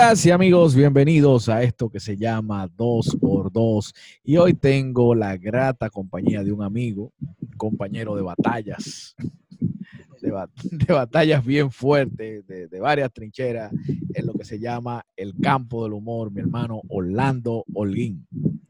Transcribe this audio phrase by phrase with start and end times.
[0.00, 3.92] Amigas y amigos, bienvenidos a esto que se llama 2x2
[4.24, 7.12] y hoy tengo la grata compañía de un amigo,
[7.58, 9.14] compañero de batallas,
[10.22, 10.30] de,
[10.88, 13.70] batallas bien fuertes, de, varias trincheras
[14.14, 18.26] en lo que se llama el campo del humor, mi hermano Orlando Holguín.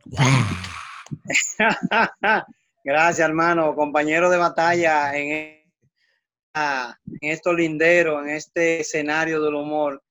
[2.84, 5.62] Gracias, hermano, compañero de batalla en,
[6.56, 10.02] en estos linderos, en este escenario del humor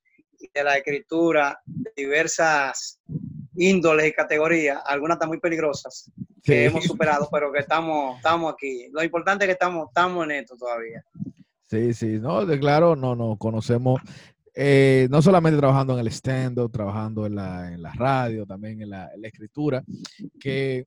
[0.53, 2.99] de la escritura de diversas
[3.55, 6.11] índoles y categorías, algunas están muy peligrosas,
[6.43, 8.87] que hemos superado, pero que estamos, estamos aquí.
[8.91, 11.03] Lo importante es que estamos, estamos en esto todavía.
[11.69, 14.01] Sí, sí, no, de claro, no, no, conocemos,
[14.55, 18.89] eh, no solamente trabajando en el stand trabajando en la, en la radio, también en
[18.89, 19.83] la, en la, escritura,
[20.39, 20.85] que,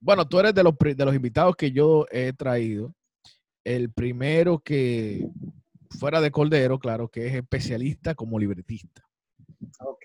[0.00, 2.92] bueno, tú eres de los, de los invitados que yo he traído,
[3.64, 5.28] el primero que,
[5.90, 9.02] fuera de Cordero, claro, que es especialista como libretista.
[9.80, 10.04] Ok.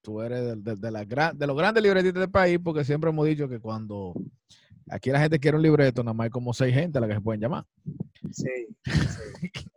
[0.00, 1.04] Tú eres de, la
[1.34, 4.14] de los grandes libretistas del país, porque siempre hemos dicho que cuando
[4.88, 7.14] aquí la gente quiere un libreto, nada más hay como seis gente a la que
[7.14, 7.66] se pueden llamar.
[8.30, 8.48] Sí,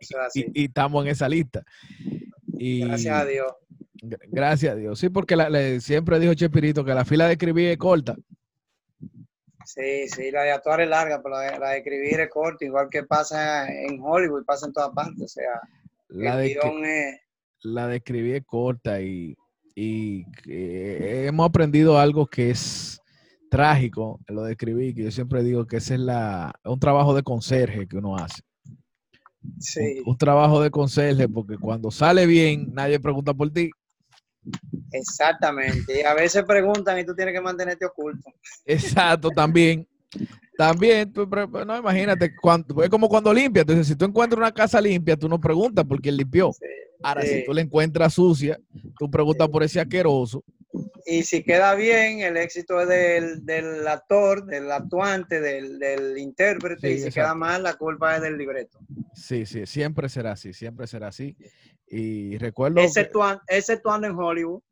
[0.00, 0.46] sí.
[0.54, 1.62] y, estamos en esa lista.
[2.58, 3.52] Y, gracias a Dios.
[4.28, 4.98] Gracias a Dios.
[4.98, 8.16] Sí, porque siempre dijo Chespirito que la fila de escribir es corta.
[9.66, 13.02] Sí, sí, la de actuar es larga, pero la de, escribir es corta, igual que
[13.02, 15.24] pasa en Hollywood, pasa en todas partes.
[15.24, 15.60] O sea,
[16.08, 17.20] la de, es...
[17.62, 19.36] la de escribir es corta y,
[19.74, 23.00] hemos aprendido algo que es
[23.50, 27.24] trágico, lo de escribir, que yo siempre digo que ese es la, un trabajo de
[27.24, 28.42] conserje que uno hace.
[29.58, 30.00] Sí.
[30.06, 33.70] un, trabajo de conserje, porque cuando sale bien, nadie pregunta por ti.
[34.92, 36.00] Exactamente.
[36.00, 38.32] Y a veces preguntan y tú tienes que mantenerte oculto.
[38.64, 39.86] Exacto, también.
[40.56, 41.12] También,
[41.66, 43.64] no, imagínate, cuando, es como cuando limpias.
[43.64, 46.50] Entonces, si tú encuentras una casa limpia, tú no preguntas por quién limpió.
[47.02, 48.58] Ahora, si tú la encuentras sucia,
[48.98, 50.42] tú preguntas por ese asqueroso.
[51.08, 52.88] Y si queda bien, el éxito es
[53.46, 56.90] del, actor, del actuante, del, intérprete.
[56.90, 58.80] y si queda mal, la culpa es del libreto.
[59.14, 61.36] Sí, sí, siempre será así, siempre será así.
[61.86, 62.80] Y recuerdo.
[62.80, 64.62] Exceptuando, en Hollywood.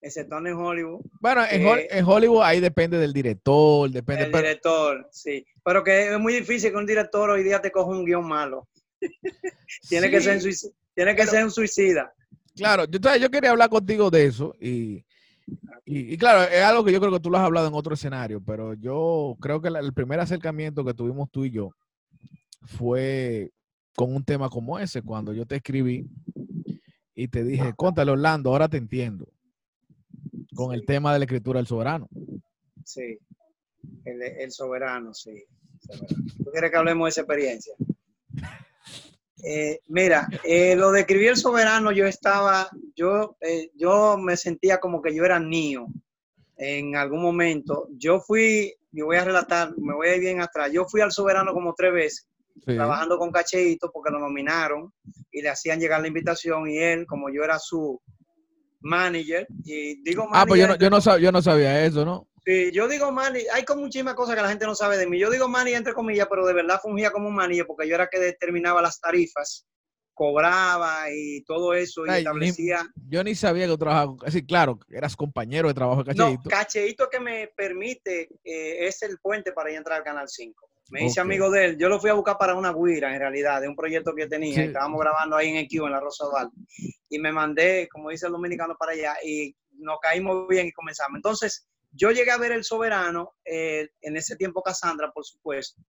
[0.00, 1.04] Exceptuando en Hollywood.
[1.20, 4.22] Bueno, en, Hollywood ahí depende del director, depende.
[4.22, 5.44] Del director, sí.
[5.62, 8.68] Pero que es muy difícil que un director hoy día te coja un guion malo.
[9.90, 10.40] tiene, que ser
[10.94, 12.10] tiene que ser un suicida.
[12.56, 15.04] Claro, yo, yo quería hablar contigo de eso y,
[15.84, 18.40] y, claro, es algo que yo creo que tú lo has hablado en otro escenario,
[18.40, 21.70] pero yo creo que el primer acercamiento que tuvimos tú y yo
[22.62, 23.50] fue
[23.94, 26.06] con un tema como ese, cuando yo te escribí
[27.14, 29.28] y te dije, contale Orlando, ahora te entiendo,
[30.54, 32.08] con el tema de la escritura del soberano.
[32.84, 33.18] Sí,
[34.04, 35.44] el, soberano, sí.
[36.38, 37.74] ¿Tú quieres que hablemos de esa experiencia?
[39.42, 44.78] Eh, mira, eh, lo de escribir el soberano, yo estaba, yo, eh, yo me sentía
[44.78, 45.86] como que yo era niño
[46.56, 47.88] en algún momento.
[47.96, 51.10] Yo fui, yo voy a relatar, me voy a ir bien atrás, yo fui al
[51.10, 52.28] soberano como tres veces
[52.64, 54.92] trabajando con Cacheito porque lo nominaron
[55.32, 58.00] y le hacían llegar la invitación y él, como yo era su
[58.80, 62.28] manager, y digo Ah, pues yo no, yo no, sabía, yo no sabía eso, ¿no?
[62.44, 65.18] Sí, yo digo manager, hay como muchísimas cosas que la gente no sabe de mí.
[65.18, 68.08] Yo digo manager entre comillas, pero de verdad fungía como un manager porque yo era
[68.08, 69.66] que determinaba las tarifas,
[70.12, 72.82] cobraba y todo eso y establecía.
[73.08, 76.42] yo ni sabía que trabajaba, así claro, eras compañero de trabajo de Cacheito.
[76.44, 80.68] No, Cacheito que me permite, eh, es el puente para entrar al Canal 5.
[80.90, 81.78] Me hice amigo de él.
[81.78, 84.62] Yo lo fui a buscar para una guira, en realidad, de un proyecto que tenía.
[84.62, 86.50] Estábamos grabando ahí en EQ, en la Rosa Oval.
[87.08, 89.14] Y me mandé, como dice el dominicano, para allá.
[89.24, 91.16] Y nos caímos bien y comenzamos.
[91.16, 95.80] Entonces, yo llegué a ver El Soberano, eh, en ese tiempo Cassandra, por supuesto,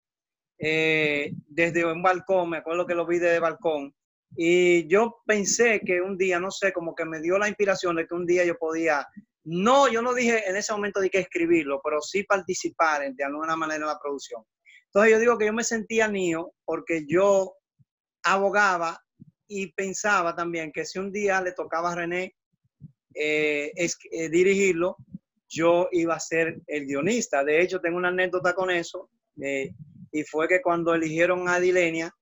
[0.60, 2.50] eh, desde un balcón.
[2.50, 3.94] Me acuerdo que lo vi desde balcón.
[4.36, 8.08] Y yo pensé que un día, no sé, como que me dio la inspiración de
[8.08, 9.08] que un día yo podía
[9.46, 13.56] no, yo no dije en ese momento de que escribirlo, pero sí participar de alguna
[13.56, 14.44] manera en la producción.
[14.86, 17.54] Entonces yo digo que yo me sentía niño porque yo
[18.24, 19.00] abogaba
[19.48, 22.36] y pensaba también que si un día le tocaba a René
[23.14, 23.74] eh,
[24.32, 24.98] dirigirlo,
[25.54, 27.44] yo iba a ser el guionista.
[27.44, 29.10] De hecho, tengo una anécdota con eso.
[29.42, 29.74] Eh,
[30.12, 32.14] y fue que cuando eligieron a Dilenia,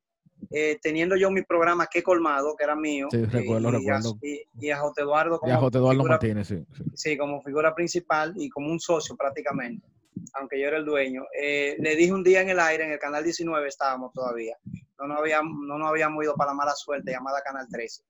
[0.82, 4.18] teniendo yo mi programa Que Colmado, que era mío, sí, recuerdo, y, recuerdo.
[4.22, 4.82] Y, a.
[4.98, 5.78] Eduardo como, y a J.
[5.78, 9.88] Eduardo Martínez, sí, sí, como figura principal y como un socio prácticamente
[10.34, 13.00] aunque yo era el dueño, eh, le dije un día en el aire, en el
[13.00, 14.58] canal 19 estábamos todavía,
[15.00, 18.04] no nos habíamos, no nos habíamos ido para la mala suerte llamada Canal 13.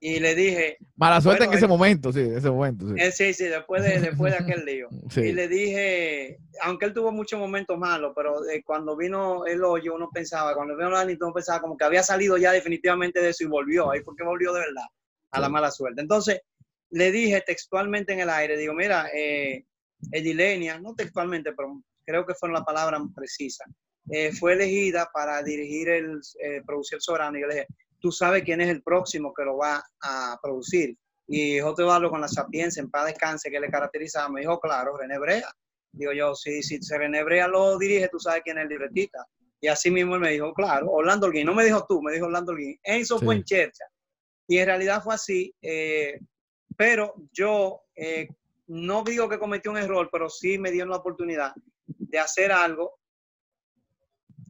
[0.00, 0.76] Y le dije...
[0.96, 2.88] Mala suerte en ese momento, sí, ese momento.
[2.88, 4.88] Sí, eh, sí, sí, después de, después de aquel lío.
[5.16, 9.94] Y le dije, aunque él tuvo muchos momentos malos, pero eh, cuando vino el hoyo
[9.94, 13.44] uno pensaba, cuando vino la uno pensaba como que había salido ya definitivamente de eso
[13.44, 14.86] y volvió, ahí porque volvió de verdad.
[15.30, 16.00] a la mala suerte.
[16.00, 16.40] Entonces,
[16.90, 19.64] le dije textualmente en el aire, digo, mira, eh,
[20.10, 23.64] Edilenia, no textualmente, pero creo que fue la palabra precisa,
[24.10, 27.38] eh, fue elegida para dirigir el, eh, producir el soberano.
[27.38, 27.66] Y yo le dije,
[28.02, 30.96] tú sabes quién es el próximo que lo va a producir.
[31.28, 31.82] Y J.
[31.82, 35.50] Eduardo con la sapiencia en paz descanse que le caracterizaba, me dijo, claro, René Brea.
[35.92, 39.24] Digo yo, si, si René Brea lo dirige, tú sabes quién es el libretista.
[39.60, 41.46] Y así mismo él me dijo, claro, Orlando Holguín.
[41.46, 42.78] No me dijo tú, me dijo Orlando Holguín.
[42.82, 43.84] Enzo fue en Chercha.
[44.48, 45.54] Y en realidad fue así.
[45.62, 46.18] Eh,
[46.76, 48.28] pero yo eh,
[48.66, 51.52] no digo que cometí un error, pero sí me dieron la oportunidad
[51.86, 52.98] de hacer algo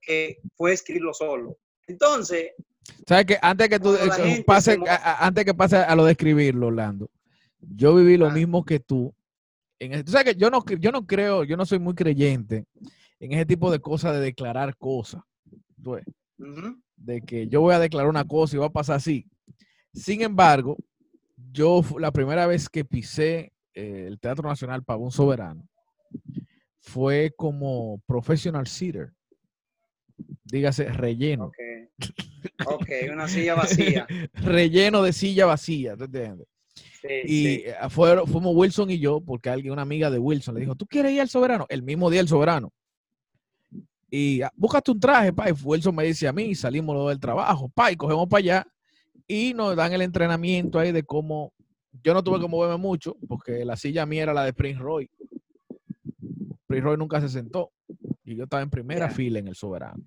[0.00, 1.58] que fue escribirlo solo.
[1.86, 2.52] Entonces,
[3.06, 4.78] ¿Sabes que Antes que tú eh, pase,
[5.18, 7.10] antes que pase a lo de escribirlo, Orlando,
[7.60, 8.32] yo viví lo ah.
[8.32, 9.14] mismo que tú.
[9.78, 12.66] En tú sabes que yo no, yo no creo, yo no soy muy creyente
[13.18, 15.22] en ese tipo de cosas de declarar cosas.
[16.96, 19.26] De que yo voy a declarar una cosa y va a pasar así.
[19.92, 20.76] Sin embargo,
[21.52, 25.66] yo la primera vez que pisé eh, el Teatro Nacional Pavón Soberano
[26.80, 29.12] fue como professional seater.
[30.44, 31.52] Dígase relleno.
[32.66, 34.06] Ok, una silla vacía.
[34.34, 36.46] Relleno de silla vacía, ¿te entiendes?
[37.24, 40.86] y eh, fuimos Wilson y yo, porque alguien, una amiga de Wilson, le dijo, ¿tú
[40.86, 41.66] quieres ir al soberano?
[41.68, 42.72] El mismo día el soberano.
[44.08, 45.48] Y ah, búscate un traje, pa.
[45.48, 48.66] Y Wilson me dice a mí, salimos del trabajo, pa, y cogemos para allá
[49.26, 51.52] y nos dan el entrenamiento ahí de cómo.
[52.02, 55.10] Yo no tuve que moverme mucho, porque la silla mía era la de Prince Roy.
[56.66, 57.72] Prince Roy nunca se sentó.
[58.24, 60.02] Y yo estaba en primera fila en el soberano.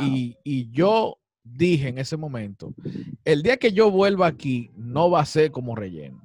[0.00, 2.74] Y, yo dije en ese momento,
[3.24, 6.22] el día que yo vuelva aquí, no va a ser como relleno.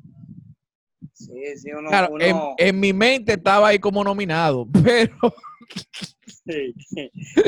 [1.13, 2.15] Sí, sí, uno, claro,
[2.57, 5.33] En, mi mente estaba ahí como nominado, pero...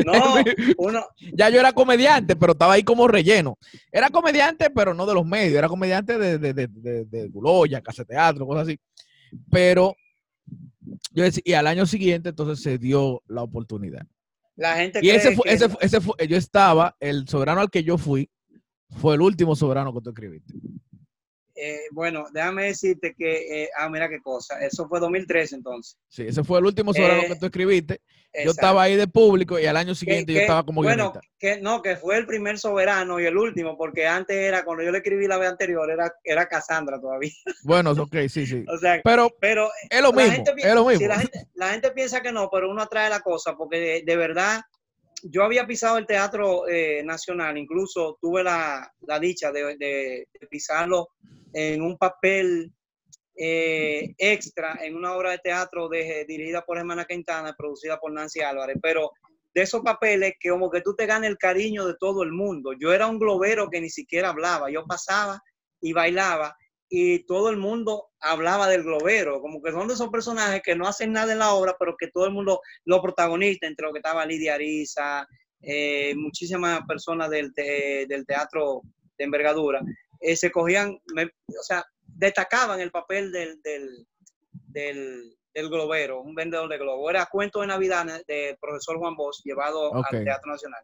[0.06, 0.36] No,
[0.78, 1.06] uno...
[1.34, 3.58] Ya yo era comediante, pero estaba ahí como relleno.
[3.92, 7.82] Era comediante, pero no de los medios, era comediante de, de, de, de, de Buloya,
[7.82, 8.80] Casa Teatro, cosas así.
[9.52, 9.96] Pero
[11.12, 14.06] yo decía, y al año siguiente entonces se dio la oportunidad.
[14.60, 17.98] La gente y ese fue, ese, ese fue, yo estaba, el soberano al que yo
[17.98, 18.30] fui,
[18.90, 20.54] fue el último soberano que tú escribiste.
[21.62, 25.98] Eh, bueno, déjame decirte que, eh, ah, mira qué cosa, eso fue 2013 entonces.
[26.08, 28.00] Sí, ese fue el último soberano que tú escribiste.
[28.46, 31.82] Yo estaba ahí de público y al año siguiente yo estaba como Bueno, que no,
[31.82, 35.28] que fue el primer soberano y el último, porque antes era, cuando yo le escribí
[35.28, 37.32] la vez anterior, era, era Cassandra todavía.
[37.64, 38.64] Bueno, ok, sí, sí.
[38.68, 41.08] o sea, pero, pero es lo mismo, es lo mismo.
[41.56, 44.62] la, gente, piensa que no, pero uno atrae la cosa, porque de, verdad,
[45.24, 48.90] yo había pisado el Teatro eh, Nacional, incluso tuve la,
[49.20, 51.10] dicha de, de pisarlo
[51.54, 52.72] en un papel
[53.42, 58.42] eh, extra en una obra de teatro de, dirigida por Germana Quintana, producida por Nancy
[58.42, 59.12] Álvarez, pero
[59.54, 62.74] de esos papeles que como que tú te ganes el cariño de todo el mundo.
[62.78, 65.42] Yo era un globero que ni siquiera hablaba, yo pasaba
[65.80, 66.54] y bailaba
[66.90, 70.86] y todo el mundo hablaba del globero, como que son de esos personajes que no
[70.86, 74.00] hacen nada en la obra, pero que todo el mundo lo protagonista, entre lo que
[74.00, 75.26] estaba Lidia Ariza,
[75.62, 78.82] eh, muchísimas personas del, del teatro
[79.18, 79.82] de envergadura.
[80.20, 84.06] Eh, se cogían, o sea, destacaban el papel del, del,
[85.54, 87.10] del, globero, un vendedor de globo.
[87.10, 90.82] Era cuento de Navidad del profesor Juan Bosch llevado al Teatro Nacional.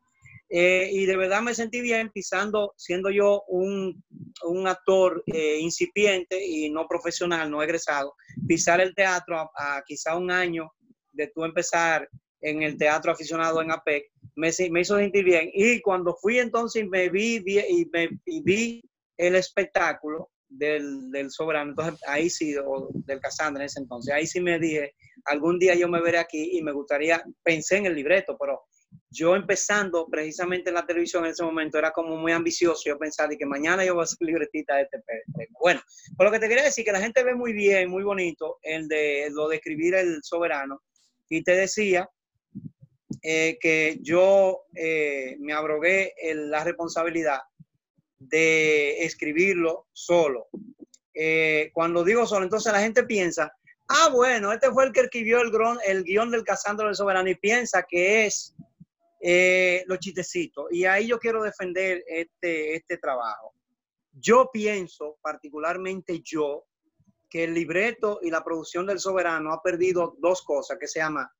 [0.49, 4.03] Eh, y de verdad me sentí bien pisando, siendo yo un,
[4.43, 8.15] un actor eh, incipiente y no profesional, no egresado,
[8.47, 10.71] pisar el teatro a, quizá un año
[11.11, 12.07] de tú empezar
[12.41, 15.49] en el teatro aficionado en APEC, me, me hizo sentir bien.
[15.51, 18.83] Y cuando fui entonces me vi, y me y vi
[19.17, 24.27] el espectáculo del, del, soberano, entonces ahí sí, o del Casandra en ese entonces, ahí
[24.27, 24.93] sí me dije,
[25.25, 28.63] algún día yo me veré aquí y me gustaría, pensé en el libreto, pero
[29.09, 33.29] yo empezando precisamente en la televisión en ese momento era como muy ambicioso, yo pensaba
[33.29, 35.55] que mañana yo voy a ser libretita de este premio.
[35.59, 35.81] Bueno,
[36.15, 38.87] por lo que te quería decir, que la gente ve muy bien, muy bonito el
[38.87, 40.81] de lo de escribir el soberano,
[41.29, 42.09] y te decía
[43.21, 47.39] eh, que yo eh, me abrogué la responsabilidad
[48.27, 50.47] de escribirlo solo.
[51.13, 53.51] Eh, cuando digo solo, entonces la gente piensa,
[53.87, 55.51] ah, bueno, este fue el que escribió el,
[55.85, 58.53] el guion del Casandro del Soberano y piensa que es
[59.21, 60.67] eh, los chistecitos.
[60.71, 63.53] Y ahí yo quiero defender este, este trabajo.
[64.11, 66.65] Yo pienso, particularmente yo,
[67.29, 71.33] que el libreto y la producción del Soberano ha perdido dos cosas que se llama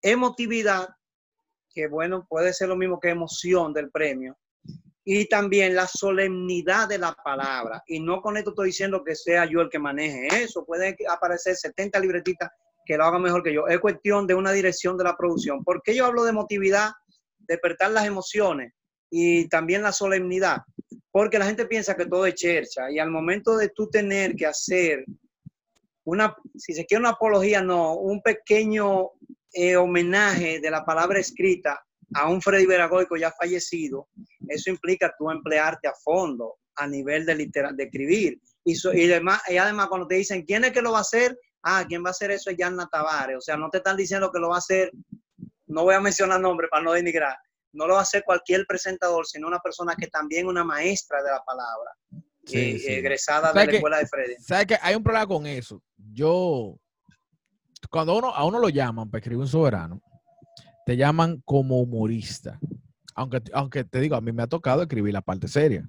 [0.00, 0.88] emotividad,
[1.70, 4.38] que bueno, puede ser lo mismo que emoción del premio,
[5.08, 7.80] y también la solemnidad de la palabra.
[7.86, 10.66] Y no con esto estoy diciendo que sea yo el que maneje eso.
[10.66, 12.50] Puede aparecer 70 libretitas
[12.84, 13.68] que lo hagan mejor que yo.
[13.68, 15.62] Es cuestión de una dirección de la producción.
[15.62, 16.90] ¿Por qué yo hablo de emotividad?
[17.38, 18.72] Despertar las emociones.
[19.08, 20.62] y también la solemnidad,
[21.12, 24.46] porque la gente piensa que todo es chercha y al momento de tú tener que
[24.46, 25.04] hacer
[26.04, 29.10] una, si se quiere una apología, no, un pequeño
[29.52, 34.08] eh, homenaje de la palabra escrita a un Freddy Veragoico ya fallecido,
[34.48, 38.40] eso implica tú emplearte a fondo a nivel de, literal, de escribir.
[38.64, 41.38] Y, y, además, y además cuando te dicen, ¿quién es que lo va a hacer?
[41.62, 42.50] Ah, ¿quién va a hacer eso?
[42.50, 43.36] Es Yanna Tavares.
[43.38, 44.92] O sea, no te están diciendo que lo va a hacer,
[45.66, 47.36] no voy a mencionar nombre para no denigrar,
[47.72, 51.30] no lo va a hacer cualquier presentador, sino una persona que también una maestra de
[51.30, 51.90] la palabra,
[52.52, 54.34] eh, egresada de la escuela de Freddy.
[54.38, 55.82] ¿Sabes que Hay un problema con eso.
[55.96, 56.78] Yo,
[57.90, 60.00] cuando uno, a uno lo llaman para escribir un soberano,
[60.84, 62.60] te llaman como humorista.
[63.16, 65.88] Aunque, aunque te digo, a mí me ha tocado escribir la parte seria.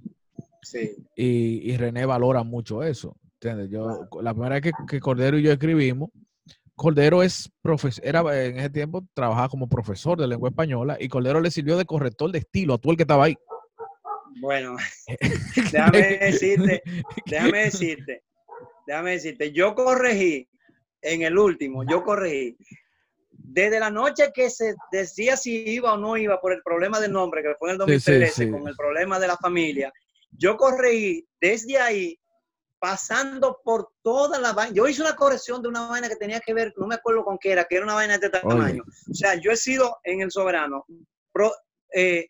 [0.63, 0.95] Sí.
[1.15, 3.15] Y, y René valora mucho eso.
[3.33, 3.69] ¿entiendes?
[3.69, 6.09] Yo, La primera vez que, que Cordero y yo escribimos,
[6.75, 11.41] Cordero es profesor, era en ese tiempo trabajaba como profesor de lengua española y Cordero
[11.41, 13.35] le sirvió de corrector de estilo a todo el que estaba ahí.
[14.39, 14.75] Bueno,
[15.71, 16.83] déjame decirte,
[17.25, 18.23] déjame decirte,
[18.85, 20.47] déjame decirte, yo corregí
[21.01, 22.55] en el último, yo corregí.
[23.29, 27.11] Desde la noche que se decía si iba o no iba por el problema del
[27.11, 29.91] nombre, que fue en el 2013, con el problema de la familia,
[30.31, 32.19] yo corregí desde ahí
[32.79, 34.73] pasando por toda la vaina.
[34.73, 37.37] Yo hice una corrección de una vaina que tenía que ver, no me acuerdo con
[37.37, 38.83] qué era, que era una vaina de este tamaño.
[39.09, 40.85] O sea, yo he sido en el soberano,
[41.93, 42.27] eh,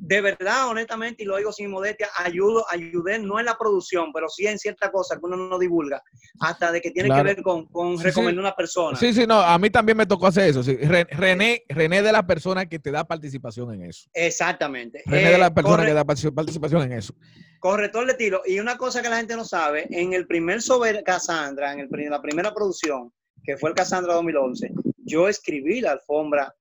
[0.00, 4.28] de verdad, honestamente, y lo digo sin modestia, ayudo, ayudé no en la producción, pero
[4.28, 6.02] sí en ciertas cosas que uno no divulga,
[6.40, 8.96] hasta de que tiene que ver con, con recomendar una persona.
[8.96, 10.62] Sí, sí, no, a mí también me tocó hacer eso.
[10.62, 14.08] René, René de la persona que te da participación en eso.
[14.12, 15.02] Exactamente.
[15.04, 17.14] René de la eh, persona que da participación en eso.
[17.58, 18.42] Corrector de tiro.
[18.46, 21.88] Y una cosa que la gente no sabe, en el primer sobre Cassandra, en el,
[22.08, 23.12] la primera producción,
[23.42, 26.54] que fue el Cassandra 2011, yo escribí la alfombra,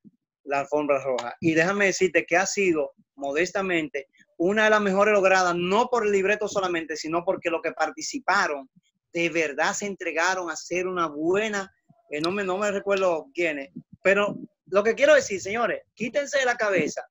[0.48, 1.36] la alfombra roja.
[1.40, 6.12] Y déjame decirte que ha sido, modestamente, una de las mejores logradas, no por el
[6.12, 8.70] libreto solamente, sino porque los que participaron
[9.14, 11.74] de verdad se entregaron a hacer una buena,
[12.10, 13.70] eh, no, me, no me recuerdo quiénes,
[14.04, 14.38] pero
[14.68, 17.02] lo que quiero decir, señores, quítense de la cabeza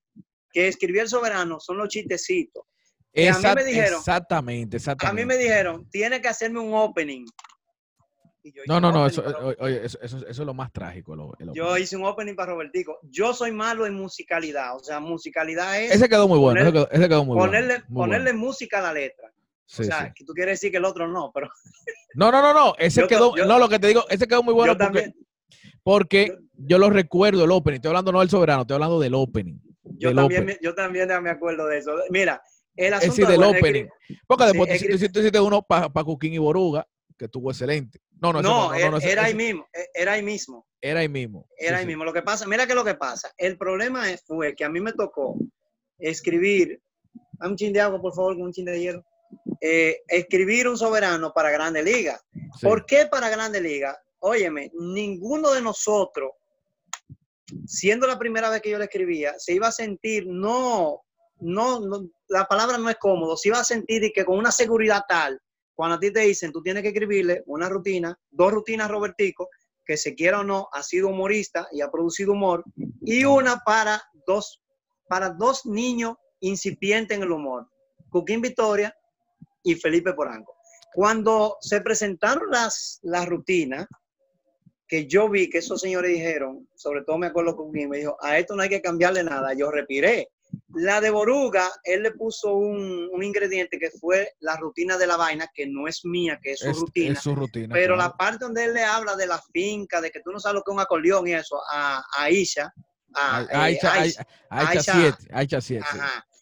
[0.52, 2.64] que escribir el soberano son los chistecitos
[3.16, 5.23] a mí me dijeron, exactamente, exactamente.
[5.23, 7.25] A mí me dijeron, tiene que hacerme un opening.
[8.66, 9.24] No, no, no, eso,
[9.66, 11.36] eso, eso, es lo más trágico.
[11.54, 12.98] yo hice un opening para Robertico.
[13.02, 15.92] Yo soy malo en musicalidad, o sea, musicalidad es...
[15.92, 16.60] Ese quedó muy bueno,
[16.90, 18.12] ese, quedó, muy ponerle, bueno.
[18.12, 19.32] ponerle música a la letra.
[19.32, 21.48] o sea, que tú quieres decir que el otro no, pero...
[22.14, 24.72] No, no, no, no, ese quedó, no, lo que te digo, ese quedó muy bueno
[24.72, 25.14] porque, también,
[25.82, 29.58] porque yo, lo recuerdo, el opening, estoy hablando no del soberano, estoy hablando del opening.
[29.98, 31.92] Yo, también, yo también me acuerdo de eso.
[32.10, 32.42] Mira,
[32.76, 33.86] el es decir, del opening.
[34.26, 36.86] Porque después sí, tú, hiciste uno para pa Cuquín y Boruga,
[37.16, 38.00] que estuvo excelente.
[38.20, 39.66] No, no, no, no, no, era ahí mismo.
[39.73, 40.66] E, era ahí mismo.
[40.80, 41.46] Era ahí mismo.
[41.58, 42.04] Era ahí mismo.
[42.04, 43.32] Lo que pasa, mira que lo que pasa.
[43.37, 45.37] El problema fue que a mí me tocó
[45.99, 46.80] escribir.
[47.32, 49.04] Dame un chin de agua, por favor, con un chin de hierro.
[49.61, 52.20] Eh, escribir un soberano para Grande Liga.
[52.62, 53.99] ¿Por qué para Grande Liga?
[54.20, 56.32] Óyeme, ninguno de nosotros,
[57.66, 61.02] siendo la primera vez que yo le escribía, se iba a sentir no,
[61.40, 64.50] no, no la palabra no es cómodo, si vas a sentir y que con una
[64.50, 65.40] seguridad tal,
[65.76, 69.50] cuando a ti te dicen, tú tienes que escribirle una rutina, dos rutinas Robertico,
[69.85, 72.64] que se quiera o no, ha sido humorista y ha producido humor,
[73.02, 74.62] y una para dos,
[75.06, 77.68] para dos niños incipientes en el humor,
[78.11, 78.97] Cuquín Victoria
[79.62, 80.56] y Felipe Poranco.
[80.95, 83.87] Cuando se presentaron las, las rutinas,
[84.88, 88.38] que yo vi que esos señores dijeron, sobre todo me acuerdo con me dijo, a
[88.38, 90.30] esto no hay que cambiarle nada, yo respiré,
[90.75, 95.48] la de Boruga, él le puso un, ingrediente que fue la rutina de la vaina,
[95.54, 97.70] que no es mía, que es su rutina.
[97.72, 100.54] Pero la parte donde él le habla de la finca, de que tú no sabes
[100.54, 102.72] lo que es un acordeón y eso, a, Aisha.
[103.14, 104.26] A, Aisha, Aisha,
[105.30, 105.86] Aisha 7.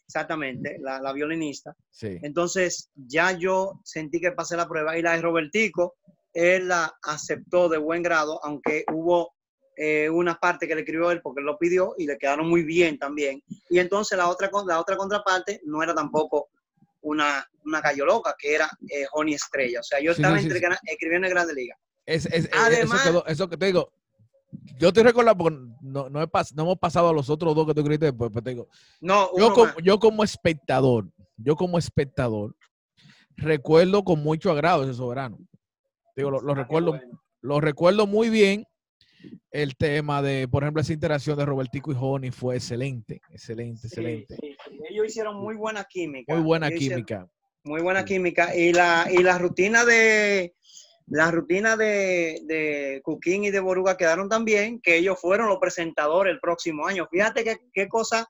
[0.06, 1.74] exactamente, la, violinista.
[2.00, 4.98] Entonces, ya yo sentí que pasé la prueba.
[4.98, 5.94] Y la de Robertico,
[6.32, 9.33] él la aceptó de buen grado, aunque hubo
[9.76, 12.62] eh, una parte que le escribió él porque él lo pidió y le quedaron muy
[12.62, 13.42] bien también.
[13.68, 16.48] Y entonces la otra, la otra contraparte no era tampoco
[17.02, 19.80] una, una gallo loca, que era eh, Honey Estrella.
[19.80, 21.76] O sea, yo estaba escribiendo en Grande Liga.
[22.06, 23.92] Es, es, Además, eso, que te digo,
[24.78, 28.06] yo te recuerdo porque no, no, hemos pasado a los otros dos que tú escribiste
[28.06, 28.68] después, pero te digo,
[29.00, 32.54] no, yo, como, yo como espectador, yo como espectador,
[33.36, 35.38] recuerdo con mucho agrado ese soberano.
[36.16, 37.00] Digo, lo, ah, recuerdo,
[37.40, 38.66] lo recuerdo muy bien
[39.50, 44.36] el tema de, por ejemplo, esa interacción de Robertico y Joni fue excelente, excelente, excelente.
[44.88, 46.34] Ellos hicieron muy buena química.
[46.34, 47.28] Muy buena química.
[47.64, 48.54] Muy buena química.
[48.54, 50.54] Y la, y la rutina de
[51.06, 56.32] la rutina de, de Cuquín y de Boruga quedaron también, que ellos fueron los presentadores
[56.32, 57.06] el próximo año.
[57.10, 58.26] Fíjate qué, qué cosa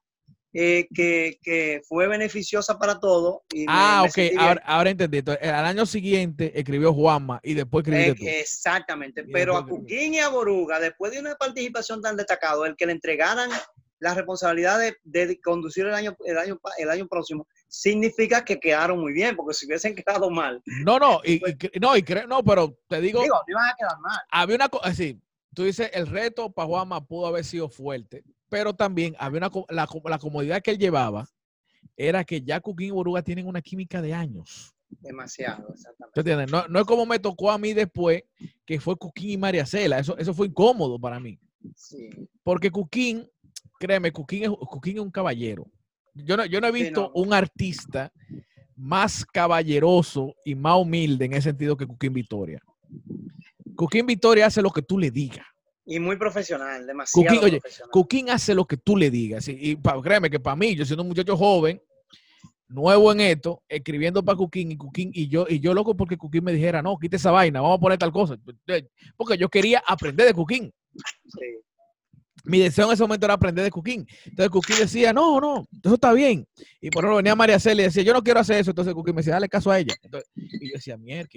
[0.56, 3.40] eh, que, fue beneficiosa para todos.
[3.66, 4.18] Ah, ok,
[4.64, 5.22] ahora, entendí.
[5.42, 8.22] al año siguiente escribió Juanma y después escribió tú.
[8.24, 12.86] Exactamente, pero a Cuquín y a Boruga, después de una participación tan destacada, el que
[12.86, 13.50] le entregaran
[13.98, 19.12] la responsabilidad de, conducir el año, el, año, el año próximo, significa que quedaron muy
[19.12, 20.62] bien, porque si hubiesen quedado mal.
[20.84, 23.22] No, no, y, pues no, y no, pero te digo.
[23.22, 24.20] Digo, no iban a quedar mal.
[24.30, 25.20] Había una cosa, así,
[25.54, 29.88] tú dices, el reto para Juanma pudo haber sido fuerte, pero también había una, la,
[30.04, 31.28] la comodidad que él llevaba
[31.96, 34.74] era que ya Cuquín y Boruga tienen una química de años.
[35.00, 36.50] Demasiado, exactamente.
[36.50, 38.22] No, no, es como me tocó a mí después,
[38.64, 39.98] que fue Cuquín y María Cela.
[39.98, 41.38] Eso, eso fue incómodo para mí.
[41.76, 42.10] Sí.
[42.42, 43.28] Porque Cuquín,
[43.78, 45.66] créeme, Cuquín es, es un caballero.
[46.14, 48.12] Yo no, yo no he visto un artista
[48.76, 52.60] más caballeroso y más humilde en ese sentido que Cuquín Victoria.
[53.76, 55.46] Cuquín Victoria hace lo que tú le digas.
[55.86, 57.60] Y muy profesional, demasiado Oye,
[57.90, 59.46] Cuquín hace lo que tú le digas.
[59.48, 61.80] Y, créeme que para mí, yo siendo un muchacho joven,
[62.68, 66.44] nuevo en esto, escribiendo para Cuquín y Cuquín y yo, y yo loco porque Cuquín
[66.44, 68.36] me dijera, no, quite esa vaina, vamos a poner tal cosa.
[69.16, 70.72] Porque yo quería aprender de Cuquín.
[72.46, 74.06] Mi deseo en ese momento era aprender de Cuquín.
[74.24, 76.46] Entonces Cuquín decía, no, no, eso está bien.
[76.80, 78.70] Y por ejemplo venía María Celia y decía, yo no quiero hacer eso.
[78.70, 79.94] Entonces Cuquín me decía, dale caso a ella.
[80.34, 81.28] y yo decía, mierda.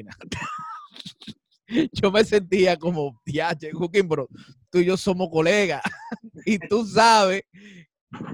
[1.91, 4.29] yo me sentía como, ya, Joaquín, bro,
[4.69, 5.81] tú y yo somos colegas
[6.45, 7.43] y tú sabes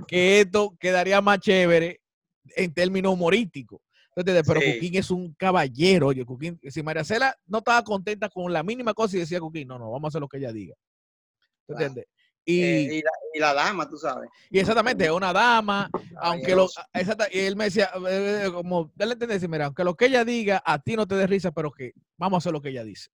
[0.08, 2.02] que esto quedaría más chévere
[2.56, 3.82] en términos humorísticos.
[4.16, 4.92] Entonces, pero sí.
[4.94, 6.08] es un caballero.
[6.08, 6.24] Oye,
[6.70, 9.90] si María Cela no estaba contenta con la mínima cosa y decía Cuquín, no, no,
[9.90, 10.75] vamos a hacer lo que ella diga.
[11.68, 12.06] ¿Entiendes?
[12.46, 13.02] Eh,
[13.34, 14.30] y, la, dama, tú sabes.
[14.50, 16.68] Y exactamente, una dama, aunque lo,
[17.32, 20.78] y él me decía, eh, como, dale entender, mira, aunque lo que ella diga a
[20.78, 23.10] ti no te dé risa, pero que vamos a hacer lo que ella dice.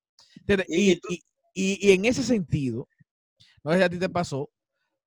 [0.68, 1.00] Y,
[1.54, 2.88] y, en ese sentido,
[3.64, 4.50] no sé si a ti te pasó,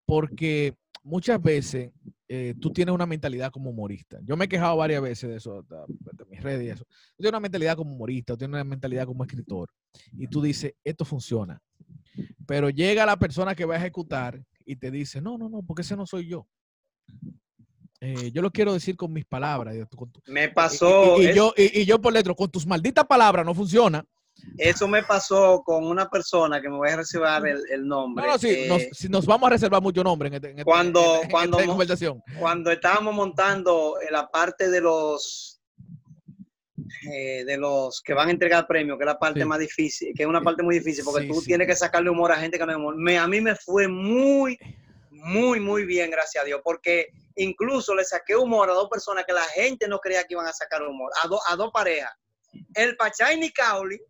[0.07, 1.91] porque muchas veces
[2.29, 4.19] eh, tú tienes una mentalidad como humorista.
[4.23, 6.85] Yo me he quejado varias veces de eso, de, mis redes y eso.
[6.85, 9.71] Tú tienes una mentalidad como humorista, tú tienes una mentalidad como escritor,
[10.13, 11.61] y tú dices, esto funciona.
[12.47, 15.83] Pero llega la persona que va a ejecutar y te dice, no, no, no, porque
[15.83, 16.47] ese no soy yo.
[18.05, 19.77] Eh, yo lo quiero decir con mis palabras.
[20.27, 21.23] me pasó.
[21.23, 24.05] Y, yo, y, yo por dentro, con tus malditas palabras no funciona.
[24.59, 28.27] Eso me pasó con una persona que me voy a reservar el, nombre.
[28.27, 31.21] No, no, sí, nos, si nos vamos a reservar mucho nombre en, este, este, cuando,
[31.31, 31.59] cuando,
[32.39, 35.53] cuando estábamos montando la parte de los
[37.11, 40.23] eh, de los que van a entregar premios, que es la parte más difícil, que
[40.23, 42.71] es una parte muy difícil, porque tú tienes que sacarle humor a gente que no
[42.71, 42.97] hay humor.
[42.97, 44.57] Me, a mí me fue muy,
[45.11, 49.33] muy, muy bien, gracias a Dios, porque incluso le saqué humor a dos personas que
[49.33, 52.13] la gente no creía que iban a sacar humor, a, a dos parejas.
[52.75, 54.01] El Pachay Nicauli,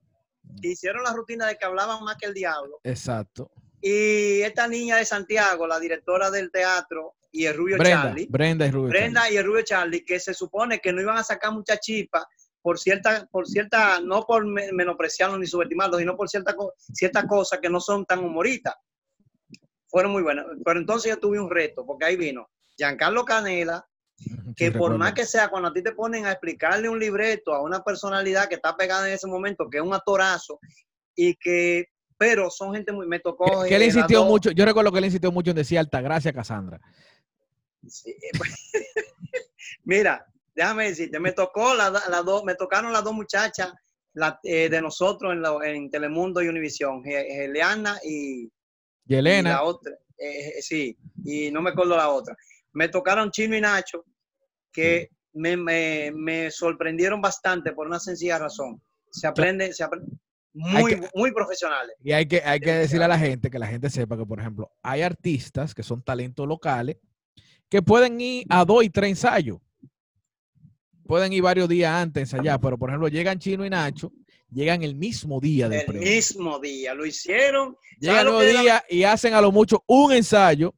[0.61, 2.81] que hicieron la rutina de que hablaban más que el diablo.
[2.85, 3.51] Exacto.
[3.81, 8.27] Y esta niña de Santiago, la directora del teatro, y el Rubio Charlie.
[8.29, 11.25] Brenda y Rubio Brenda y el Rubio Charlie, que se supone que no iban a
[11.25, 12.29] sacar mucha chispa
[12.61, 16.55] por cierta, por cierta, no por menospreciarlos ni subestimarlos, sino por ciertas
[16.93, 18.75] cierta cosas que no son tan humoristas.
[19.89, 20.47] Fueron muy buenas.
[20.65, 23.85] Pero entonces yo tuve un reto, porque ahí vino Giancarlo Canela,
[24.57, 27.63] que por más que sea, cuando a ti te ponen a explicarle un libreto a
[27.63, 30.59] una personalidad que está pegada en ese momento, que es un atorazo,
[31.15, 33.65] y que, pero son gente muy, me tocó.
[33.65, 36.81] Que, él insistió mucho, yo recuerdo que él insistió mucho en decir Altagracia Casandra.
[37.87, 38.53] Sí, pues,
[39.85, 41.91] mira, déjame decirte, me tocó la,
[42.25, 43.73] dos, me tocaron las dos muchachas
[44.45, 48.51] eh, de nosotros en, Telemundo y Univisión, Eliana y,
[49.07, 49.51] y Elena.
[49.51, 52.37] la otra, eh, eh, sí, y no me acuerdo la otra.
[52.73, 54.05] Me tocaron Chino y Nacho,
[54.73, 58.81] que me, sorprendieron bastante por una sencilla razón.
[59.11, 60.11] Se aprende, se aprende
[60.55, 61.95] muy, muy profesionales.
[62.03, 64.41] Y hay que, hay que decirle a la gente, que la gente sepa que, por
[64.41, 66.97] ejemplo, hay artistas que son talentos locales
[67.69, 69.59] que pueden ir a dos y tres ensayos
[71.13, 74.13] pueden ir varios días antes allá, pero por ejemplo, llegan Chino y Nacho,
[74.51, 77.77] llegan el mismo día del El mismo día, lo hicieron.
[77.99, 80.75] Llegan el mismo día y hacen a lo mucho un ensayo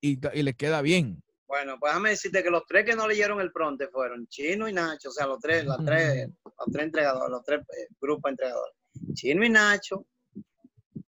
[0.00, 1.22] y, y les queda bien.
[1.50, 4.72] Bueno, pues déjame decirte que los tres que no leyeron el pronte fueron Chino y
[4.72, 8.76] Nacho, o sea, los tres, las tres, los tres entregadores, los tres eh, grupos entregadores.
[9.14, 10.06] Chino y Nacho,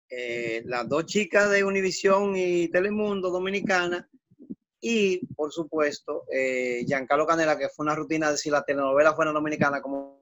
[0.10, 4.10] eh, las dos chicas de Univisión y Telemundo Dominicana
[4.80, 9.34] y, por supuesto, eh, Giancarlo Canela, que fue una rutina de si la telenovela fuera
[9.34, 10.21] dominicana como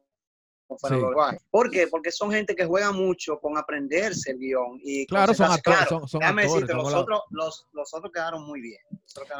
[0.77, 1.01] fuera sí.
[1.01, 1.37] Uruguay.
[1.49, 1.87] ¿Por qué?
[1.87, 4.79] Porque son gente que juega mucho con aprenderse el guion.
[4.83, 5.87] Y claro, son actores.
[5.87, 8.81] Son, son decirte, los, otros, los, los, otros quedaron muy bien.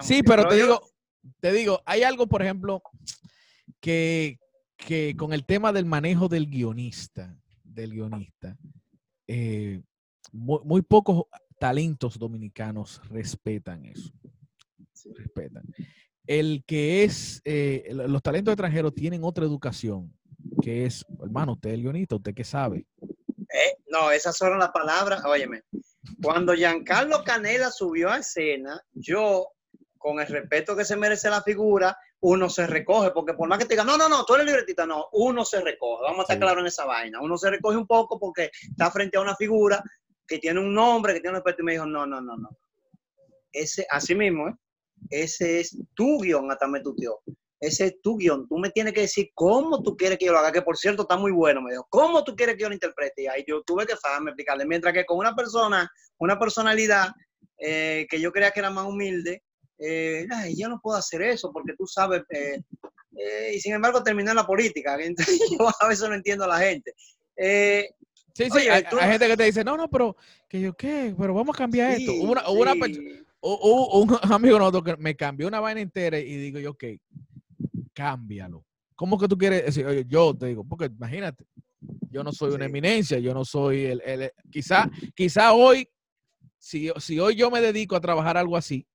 [0.02, 0.82] sí, pero te digo,
[1.40, 2.82] te digo, hay algo, por ejemplo,
[3.80, 4.40] que,
[4.78, 8.58] que con el tema del manejo del guionista, del guionista,
[9.28, 9.82] eh,
[10.32, 11.24] muy, muy pocos
[11.60, 14.12] talentos dominicanos respetan eso
[15.16, 15.64] respetan.
[16.26, 20.14] el que es, eh, los talentos extranjeros tienen otra educación,
[20.62, 22.86] que es, hermano, usted es guionista, usted qué sabe.
[23.02, 25.64] Eh, no, esas son las palabras, óyeme,
[26.22, 29.48] cuando Giancarlo Canela subió a escena, yo,
[29.98, 33.66] con el respeto que se merece la figura, uno se recoge, porque por más que
[33.66, 36.40] te digan, no, no, no, tú eres libretita, no, uno se recoge, vamos a estar
[36.40, 39.82] claros en esa vaina, uno se recoge un poco porque está frente a una figura
[40.28, 42.50] que tiene un nombre, que tiene un respeto, y me dijo, no, no, no, no.
[43.52, 44.56] Ese, así mismo, ¿eh?
[45.10, 47.22] ese es tu guion, hasta me tuteó.
[47.60, 48.48] Ese es tu guion.
[48.48, 51.02] Tú me tienes que decir cómo tú quieres que yo lo haga, que por cierto
[51.02, 51.86] está muy bueno, me dijo.
[51.90, 53.24] ¿Cómo tú quieres que yo lo interprete?
[53.24, 54.66] Y ahí yo tuve que me explicarle.
[54.66, 57.10] Mientras que con una persona, una personalidad
[57.58, 59.44] eh, que yo creía que era más humilde,
[59.78, 60.26] eh,
[60.58, 62.62] yo no puedo hacer eso porque tú sabes, eh,
[63.54, 64.98] y sin embargo terminé en la política,
[65.60, 66.94] yo a veces no entiendo a la gente.
[68.34, 70.16] sí, sí, hay, gente que te dice, no, no, pero
[70.48, 72.14] que yo qué, pero vamos a cambiar esto.
[72.14, 72.76] Hubo una, una
[73.42, 76.84] un amigo nosotros que me cambió una vaina entera y digo yo, ok,
[78.00, 78.66] cámbialo.
[78.96, 79.86] ¿Cómo que tú quieres decir?
[79.86, 81.46] Oye, yo te digo, porque imagínate,
[82.10, 85.86] yo no soy una eminencia, yo no soy el, el quizá, quizá hoy,
[86.58, 88.88] si, si hoy yo me dedico a trabajar algo así,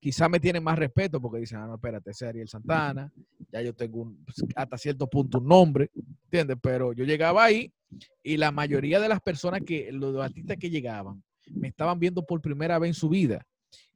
[0.00, 3.12] quizá me tienen más respeto porque dicen, ah, no, espérate, ese es Ariel Santana,
[3.52, 5.90] ya yo tengo un, pues, hasta cierto punto un nombre,
[6.24, 6.56] ¿entiendes?
[6.60, 7.72] Pero yo llegaba ahí
[8.24, 12.40] y la mayoría de las personas que, los artistas que llegaban, me estaban viendo por
[12.40, 13.46] primera vez en su vida.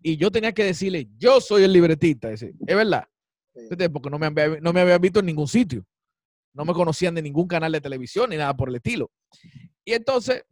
[0.00, 3.08] Y yo tenía que decirle, yo soy el libretista, es verdad,
[3.92, 5.84] porque no me, no me habían visto en ningún sitio.
[6.54, 9.10] No me conocían de ningún canal de televisión ni nada por el estilo.
[9.84, 10.44] Y entonces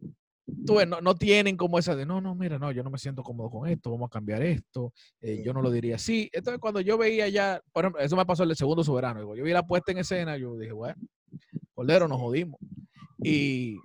[0.65, 3.23] tú no, no, tienen como esa de, no, no, mira, no, yo no me siento
[3.23, 6.29] cómodo con esto, vamos a cambiar esto, eh, yo no lo diría así.
[6.33, 9.51] Entonces, cuando yo veía ya, por ejemplo, eso me pasó el segundo soberano, yo vi
[9.51, 10.95] la puesta en escena, yo dije, bueno,
[11.73, 12.59] Cordero, nos jodimos.
[13.23, 13.77] Y,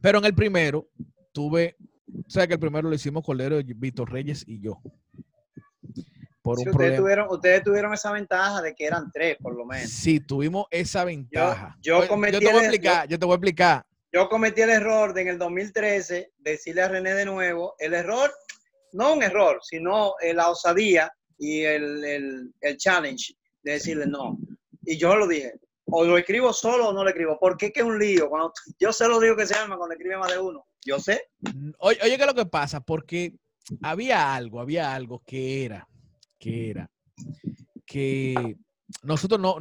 [0.00, 0.88] pero en el primero,
[1.32, 1.76] tuve,
[2.26, 4.80] o sea, que el primero lo hicimos Cordero, Víctor Reyes y yo.
[6.42, 9.88] Por un ustedes, tuvieron, ustedes tuvieron esa ventaja de que eran tres, por lo menos.
[9.88, 11.76] Sí, tuvimos esa ventaja.
[11.80, 14.70] Yo, yo, yo te voy a explicar, yo te voy a explicar yo cometí el
[14.70, 18.30] error de en el 2013 decirle a René de nuevo, el error,
[18.92, 24.38] no un error, sino eh, la osadía y el, challenge de decirle no.
[24.84, 25.54] Y yo lo dije,
[25.86, 27.38] o lo escribo solo o no lo escribo.
[27.40, 28.28] ¿Por qué que es un lío?
[28.28, 30.66] Cuando, yo se lo digo que se llama cuando escribe más de uno.
[30.84, 31.28] Yo sé.
[31.78, 32.80] Oye, oye, ¿qué es lo que pasa?
[32.80, 33.32] Porque
[33.80, 35.88] había algo, había algo que era,
[36.42, 36.90] que era,
[37.86, 38.56] que
[39.04, 39.56] nosotros no,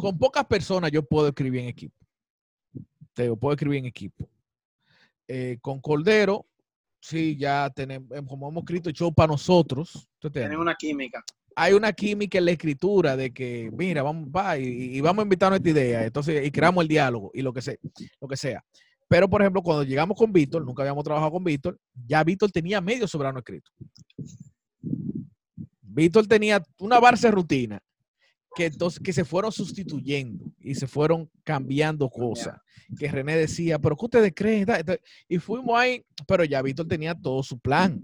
[0.00, 2.06] con pocas personas yo puedo escribir en equipo
[3.16, 4.28] te puedo escribir en equipo.
[5.26, 6.46] Eh, con Cordero,
[7.00, 10.06] sí, ya tenemos, em, como hemos escrito show para nosotros.
[10.30, 11.24] Tienen una química.
[11.56, 15.48] Hay una química en la escritura de que, mira, vamos, va, y, vamos a invitar
[15.48, 16.04] nuestra idea.
[16.04, 17.76] Entonces, y creamos el diálogo y lo que sea.
[18.20, 18.62] Lo que sea.
[19.08, 22.82] Pero, por ejemplo, cuando llegamos con Víctor, nunca habíamos trabajado con Víctor, ya Víctor tenía
[22.82, 23.70] medio soberano escrito.
[25.96, 27.82] Víctor tenía una base rutina
[28.54, 32.60] que, entonces, que se fueron sustituyendo y se fueron cambiando cosas.
[32.98, 34.66] Que René decía, pero ¿qué ustedes creen?
[35.26, 38.02] Y fuimos ahí, pero ya Víctor tenía todo su plan.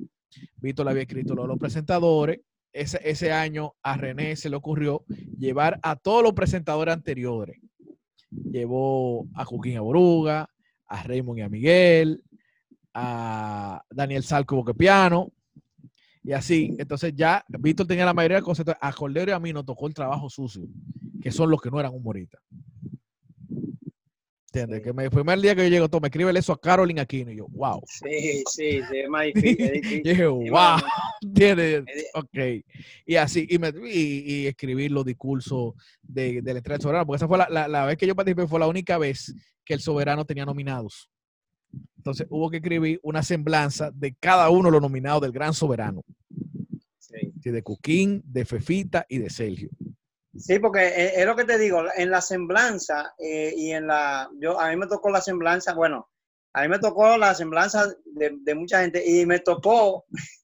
[0.57, 2.40] Víctor le había escrito los, los presentadores.
[2.72, 5.05] Ese, ese año a René se le ocurrió
[5.37, 7.61] llevar a todos los presentadores anteriores.
[8.31, 10.48] Llevó a Joaquín Aboruga,
[10.87, 12.24] a Raymond y a Miguel,
[12.94, 15.31] a Daniel Salco piano
[16.24, 18.64] y así, entonces ya Víctor tenía la mayoría de cosas.
[18.80, 20.62] A Cordero y a mí nos tocó el trabajo sucio,
[21.20, 22.40] que son los que no eran humoristas.
[24.54, 24.82] ¿Entiendes?
[24.82, 27.46] Que el primer día que yo llego, me escribe eso a Carolyn Aquino y yo,
[27.48, 27.80] wow.
[27.87, 29.80] Sí, sí, sí, es más difícil.
[29.82, 30.76] y dije, wow.
[31.22, 31.85] ¿Entiendes?
[32.12, 32.64] Ok.
[33.06, 37.38] Y así, y, me, y, escribir los discursos de, del Estrella Soberano, porque esa fue
[37.38, 40.44] la, la, la, vez que yo participé, fue la única vez que el Soberano tenía
[40.44, 41.08] nominados.
[42.02, 46.02] Entonces hubo que escribir una semblanza de cada uno de los nominados del Gran Soberano.
[46.98, 47.32] Sí.
[47.50, 49.70] De Cuquín, de Fefita y de Sergio.
[50.37, 54.28] Sí, porque eh, es lo que te digo, en la semblanza eh, y en la,
[54.40, 56.08] yo, a mí me tocó la semblanza, bueno,
[56.54, 60.04] a mí me tocó la semblanza de, de mucha gente y me tocó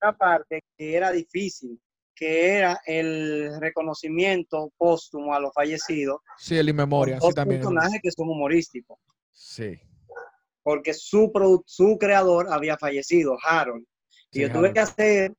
[0.00, 1.80] una parte que era difícil,
[2.14, 6.20] que era el reconocimiento póstumo a los fallecidos.
[6.38, 7.18] Sí, el inmemoria.
[7.18, 7.62] Sí, también.
[7.62, 8.98] personajes que son humorísticos.
[9.32, 9.80] Sí
[10.64, 11.30] porque su,
[11.66, 13.84] su creador había fallecido, Harold.
[14.32, 15.32] Y yo tuve que hacer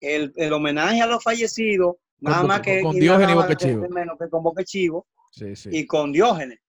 [0.00, 3.88] el, el, homenaje a los fallecidos, nada más que con Diógenes y Boquechivo.
[3.90, 5.68] Menos que con Boquechivo sí, sí.
[5.70, 6.60] y con Diógenes.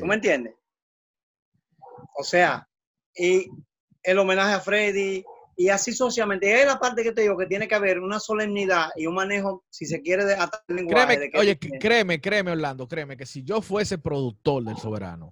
[0.00, 0.54] ¿Tú me entiendes?
[2.16, 2.66] O sea,
[3.14, 3.48] y
[4.02, 5.24] el homenaje a Freddy,
[5.58, 6.60] y así socialmente.
[6.60, 9.64] Es la parte que te digo que tiene que haber una solemnidad y un manejo,
[9.68, 11.30] si se quiere, de hasta el lenguaje.
[11.34, 15.30] oye, créeme, créeme, Orlando, créeme que si yo fuese productor del Soberano,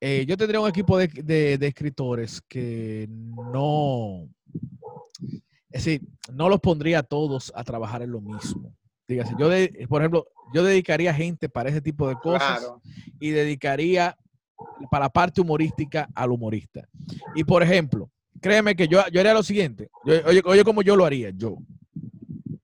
[0.00, 4.28] eh, yo tendría un equipo de, escritores que no,
[5.70, 8.74] es decir, no los pondría a todos a trabajar en lo mismo.
[9.06, 12.66] Dígase, yo, de, por ejemplo, yo dedicaría gente para ese tipo de cosas
[13.18, 14.16] y dedicaría
[14.90, 16.88] para la parte humorística al humorista.
[17.34, 18.10] Y por ejemplo,
[18.40, 19.90] créeme que yo, yo haría lo siguiente.
[20.04, 21.56] oye, oye, como yo lo haría, yo.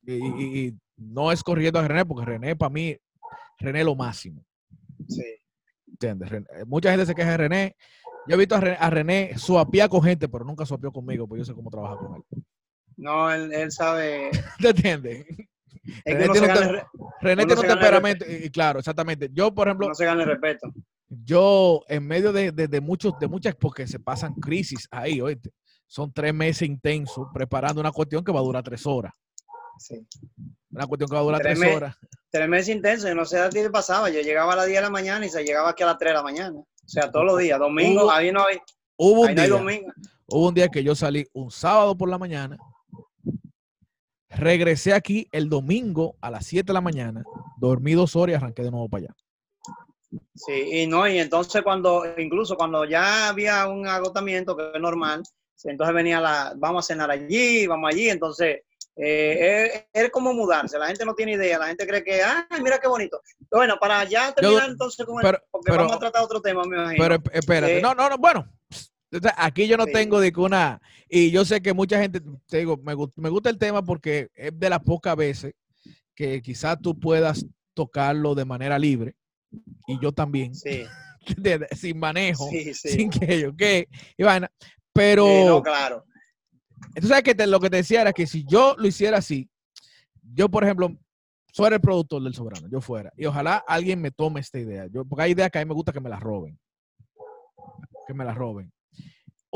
[0.06, 2.96] Y, no es corriendo a René, porque René para mí,
[3.58, 4.42] René es lo máximo.
[5.06, 5.22] Sí.
[6.00, 6.44] ¿Entiendes?
[6.66, 7.76] mucha gente se queja de René.
[8.26, 11.40] Yo he visto a René, a René suapía con gente, pero nunca suapió conmigo, porque
[11.40, 12.22] yo sé cómo trabajar con él.
[12.96, 14.30] No, él, él sabe.
[14.60, 15.26] ¿Te entiendes?
[16.04, 19.30] René, tiene, un, temperamento, y, claro, exactamente.
[19.32, 19.88] Yo, por ejemplo.
[19.88, 20.72] No se gana el respeto.
[21.08, 25.50] Yo, en medio de, de, muchos, de muchas, porque se pasan crisis ahí, oíste.
[25.86, 29.12] Son tres meses intensos preparando una cuestión que va a durar tres horas.
[29.78, 30.06] Sí.
[30.70, 31.96] Una cuestión que va a durar tres, horas.
[32.30, 34.10] Tres meses intensos, yo no sé a ti pasaba.
[34.10, 36.10] Yo llegaba a las 10 de la mañana y se llegaba aquí a las 3
[36.10, 36.58] de la mañana.
[36.58, 37.58] O sea, todos los días.
[37.58, 38.58] Domingo, ahí no hay.
[38.98, 39.46] Hubo un, día,
[40.26, 42.56] hubo un día que yo salí un sábado por la mañana
[44.36, 47.24] Regresé aquí el domingo a las 7 de la mañana,
[47.58, 49.14] dormí dos horas y arranqué de nuevo para allá.
[50.34, 55.22] Sí, y no, y entonces cuando, incluso cuando ya había un agotamiento, que es normal,
[55.64, 58.62] entonces venía la, vamos a cenar allí, vamos allí, entonces
[58.98, 62.78] eh, es, como mudarse, la gente no tiene idea, la gente cree que, ay, mira
[62.78, 63.20] qué bonito.
[63.50, 67.04] Bueno, para ya terminar entonces con el, porque vamos a tratar otro tema, me imagino.
[67.04, 68.50] Pero espérate, eh, no, no, no, bueno,
[69.36, 70.80] aquí yo no tengo de que una,
[71.10, 74.58] y yo sé que mucha gente, te digo, me, me gusta el tema porque es
[74.58, 75.54] de las pocas veces
[76.14, 79.14] que quizás tú puedas tocarlo de manera libre,
[79.86, 80.86] y yo también, sí.
[81.76, 83.88] sin manejo, sin que yo, ¿qué?
[84.16, 84.50] Ivana,
[84.94, 85.26] pero...
[85.46, 86.06] no, claro.
[86.96, 89.48] Entonces, que lo que te decía era que si yo lo hiciera así,
[90.34, 90.88] yo, por ejemplo,
[91.52, 95.04] soy el productor del Soberano, yo fuera, y ojalá alguien me tome esta idea, yo,
[95.04, 96.58] porque hay ideas que a mí me gusta que me las roben,
[98.08, 98.72] que me las roben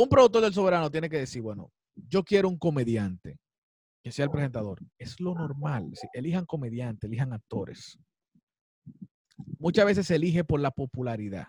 [0.02, 3.38] un productor del soberano tiene que decir, bueno, yo quiero un comediante
[4.02, 4.80] que sea el presentador.
[4.98, 5.92] Es lo normal.
[6.14, 7.98] Elijan comediantes, elijan actores.
[9.58, 11.48] Muchas veces se elige por la popularidad,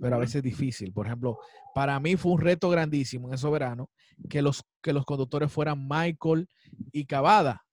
[0.00, 0.92] pero a veces es difícil.
[0.92, 1.38] Por ejemplo,
[1.74, 3.90] para mí fue un reto grandísimo en el soberano
[4.28, 6.48] que los, que los conductores fueran Michael
[6.92, 7.64] y Cavada.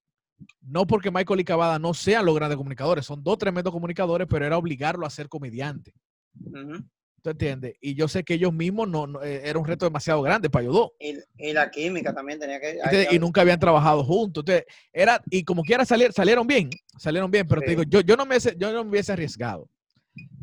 [0.62, 4.46] No porque Michael y Cavada no sean los grandes comunicadores, son dos tremendos comunicadores, pero
[4.46, 5.94] era obligarlo a ser comediante.
[7.22, 7.76] ¿Tú entiendes?
[7.82, 10.76] Y yo sé que ellos mismos no, eh, era un reto demasiado grande para ellos
[10.76, 10.92] dos.
[11.00, 13.08] Y, la química también tenía que.
[13.10, 14.44] y nunca habían trabajado juntos.
[14.44, 18.16] Entonces, era, y como quiera salir, salieron bien, salieron bien, pero te digo, yo, yo,
[18.16, 19.68] no me, yo no me hubiese arriesgado.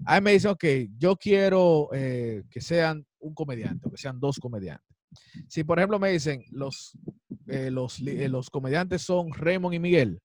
[0.04, 0.64] A mí me dicen, ok,
[0.98, 4.86] yo quiero eh, que sean un comediante, o que sean dos comediantes.
[5.48, 6.96] Si, por ejemplo, me dicen, los,
[7.48, 10.20] eh, los, los comediantes son Raymond y Miguel,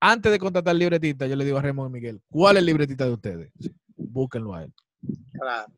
[0.00, 3.06] antes de contratar libretita, yo le digo a Raymond y Miguel, ¿cuál es el libretita
[3.06, 3.52] de ustedes?
[3.96, 4.72] búsquenlo a él.
[5.32, 5.72] Claro.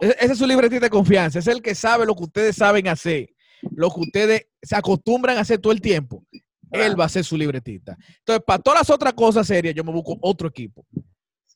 [0.00, 1.38] Ese es su libretita de confianza.
[1.38, 3.30] Es el que sabe lo que ustedes saben hacer,
[3.72, 6.24] lo que ustedes se acostumbran a hacer todo el tiempo.
[6.70, 7.96] Él va a ser su libretita.
[8.18, 10.86] Entonces, para todas las otras cosas serias, yo me busco otro equipo.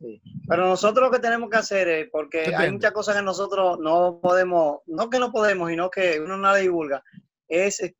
[0.05, 0.21] Sí.
[0.47, 4.21] Pero nosotros lo que tenemos que hacer es, porque hay muchas cosas que nosotros no
[4.23, 7.03] podemos, no que no podemos, sino que uno no la divulga,
[7.49, 7.95] es,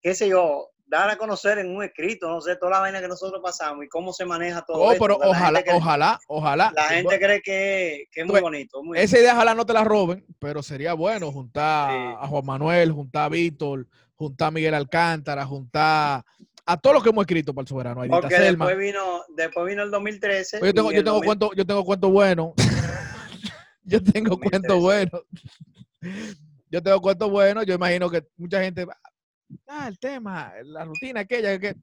[0.00, 3.08] qué sé yo, dar a conocer en un escrito, no sé, toda la vaina que
[3.08, 4.78] nosotros pasamos y cómo se maneja todo.
[4.78, 6.72] Oh, pero ojalá, ojalá, ojalá.
[6.74, 8.80] La gente cree que, es muy pues, bonito.
[8.94, 11.90] esa idea ojalá no te la roben, pero sería bueno juntar
[12.20, 16.24] a Juan Manuel, juntar a Víctor, juntar a Miguel Alcántara, juntar
[16.68, 18.02] a todos los que hemos escrito para el soberano.
[18.10, 20.58] Porque después vino, después vino el 2013.
[20.58, 22.52] Pues yo tengo, yo tengo cuento, yo tengo cuento bueno.
[23.84, 25.22] yo tengo cuento bueno.
[26.70, 27.62] yo tengo cuento bueno.
[27.62, 28.86] Yo imagino que mucha gente
[29.66, 31.74] ah, el tema, la rutina aquella que,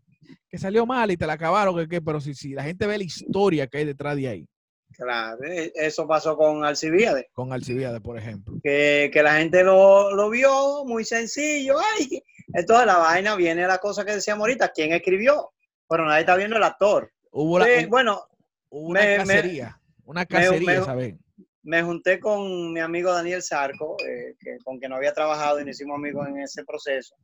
[0.47, 3.03] que salió mal y te la acabaron, que, pero si, si la gente ve la
[3.03, 4.47] historia que hay detrás de ahí.
[4.91, 7.25] Claro, e, eso pasó con Alcibiades.
[7.33, 8.55] Con Alcibiades, por ejemplo.
[8.63, 11.75] Que, que la gente lo, lo, vio muy sencillo.
[11.97, 15.51] Ay, entonces la vaina viene la cosa que decíamos ahorita, ¿quién escribió?
[15.89, 17.11] Pero nadie está viendo el actor.
[17.31, 18.23] Hubo la, bueno,
[18.69, 21.15] una cacería, una cacería, ¿sabes?
[21.63, 25.65] Me junté con mi amigo Daniel Sarco, eh, que, con quien no había trabajado y
[25.65, 27.15] nos hicimos amigos en ese proceso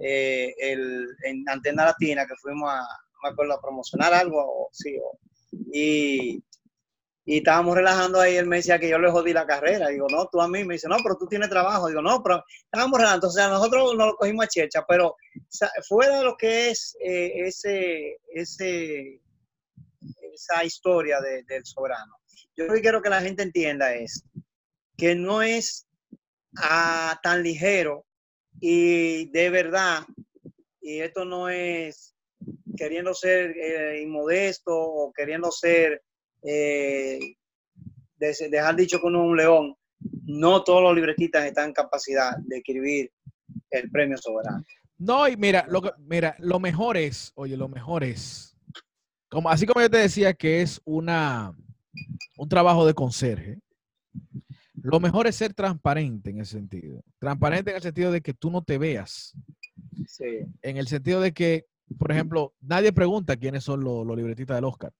[0.00, 2.86] eh, el, en Antena Latina, que fuimos a,
[3.22, 4.98] me acuerdo, a promocionar algo, sí,
[5.72, 6.42] y,
[7.28, 10.28] y estábamos relajando ahí, él me decía que yo le jodí la carrera, digo, no,
[10.28, 13.26] tú a mí, me dice, no, pero tú tienes trabajo, digo, no, pero estábamos relajando,
[13.26, 15.16] entonces nosotros nos lo cogimos a checha, pero
[15.88, 19.20] fuera de lo que es eh, ese, ese,
[20.32, 22.14] esa historia del soberano,
[22.56, 24.24] yo lo que quiero que la gente entienda es
[24.96, 25.88] que no es
[27.22, 28.06] tan ligero
[28.60, 30.04] y de verdad,
[30.80, 32.14] y esto no es
[32.76, 36.02] queriendo ser eh, inmodesto o queriendo ser,
[36.42, 37.18] eh,
[38.18, 39.76] dejar dicho con un león,
[40.24, 43.12] no todos los libretistas están en capacidad de escribir
[43.70, 44.64] el premio soberano.
[44.98, 48.56] No, y mira, lo, mira, lo mejor es, oye, lo mejor es,
[49.28, 51.52] como, así como yo te decía que es una,
[52.38, 53.58] un trabajo de conserje,
[54.74, 57.02] lo mejor es ser transparente en ese sentido.
[57.18, 59.36] Transparente en el sentido de que tú no te veas.
[60.06, 60.46] Sí.
[60.62, 61.66] En el sentido de que,
[61.98, 64.92] por ejemplo, nadie pregunta quiénes son los, los libretistas del Oscar.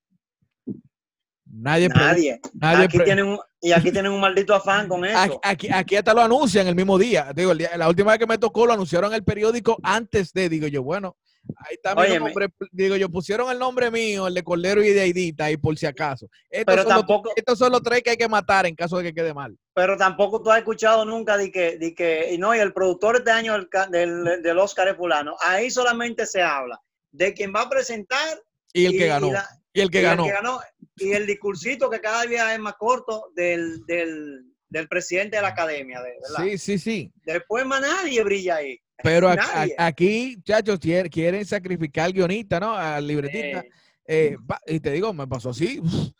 [1.48, 1.88] Nadie.
[1.88, 2.40] Nadie.
[2.54, 5.40] nadie aquí tienen un, y aquí tienen un maldito afán con eso.
[5.42, 7.32] Aquí, aquí hasta lo anuncian el mismo día.
[7.35, 10.32] Digo, el día, la última vez que me tocó lo anunciaron en el periódico antes
[10.32, 11.16] de, digo yo, bueno,
[11.59, 12.48] ahí está mi nombre.
[12.72, 15.87] Digo yo, pusieron el nombre mío, el de Cordero y de Aidita, y por si
[15.87, 16.26] acaso.
[16.50, 18.98] Estos, Pero son los- tampoco- estos son los tres que hay que matar en caso
[18.98, 19.56] de que quede mal.
[19.72, 23.16] Pero tampoco tú has escuchado nunca de que, de que y no, y el productor
[23.16, 25.37] este año del, del, del Oscar es fulano.
[25.40, 26.80] Ahí solamente se habla
[27.12, 29.32] de quién va a presentar Y el y- que y ganó.
[29.32, 30.61] la- Y el que y el ganó.
[30.97, 35.49] y el discursito que cada día es más corto del, del, del presidente de la
[35.49, 36.01] academia.
[36.39, 37.12] Sí, sí, sí.
[37.25, 38.79] Después más nadie brilla ahí.
[39.03, 39.75] Pero Nadie.
[39.77, 42.75] aquí, muchachos, quieren, sacrificar al guionista, ¿no?
[42.75, 43.61] Al libretista.
[43.61, 43.71] Eh,
[44.09, 44.37] Eh,
[44.69, 45.81] y te digo, me pasó así.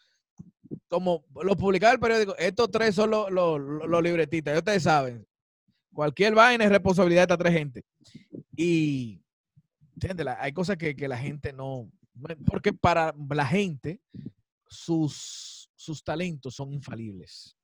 [0.89, 4.55] Como lo publicaba el periódico, estos tres son los, los- libretistas.
[4.55, 5.27] Ya ustedes saben,
[5.93, 7.85] cualquier vaina es responsabilidad de estas tres gente.
[8.57, 9.21] Y,
[9.95, 10.27] ¿entiendes?
[10.27, 11.91] La- Hay cosas que, que la gente no.
[12.47, 14.01] Porque para la gente,
[14.67, 17.57] sus, sus talentos son infalibles.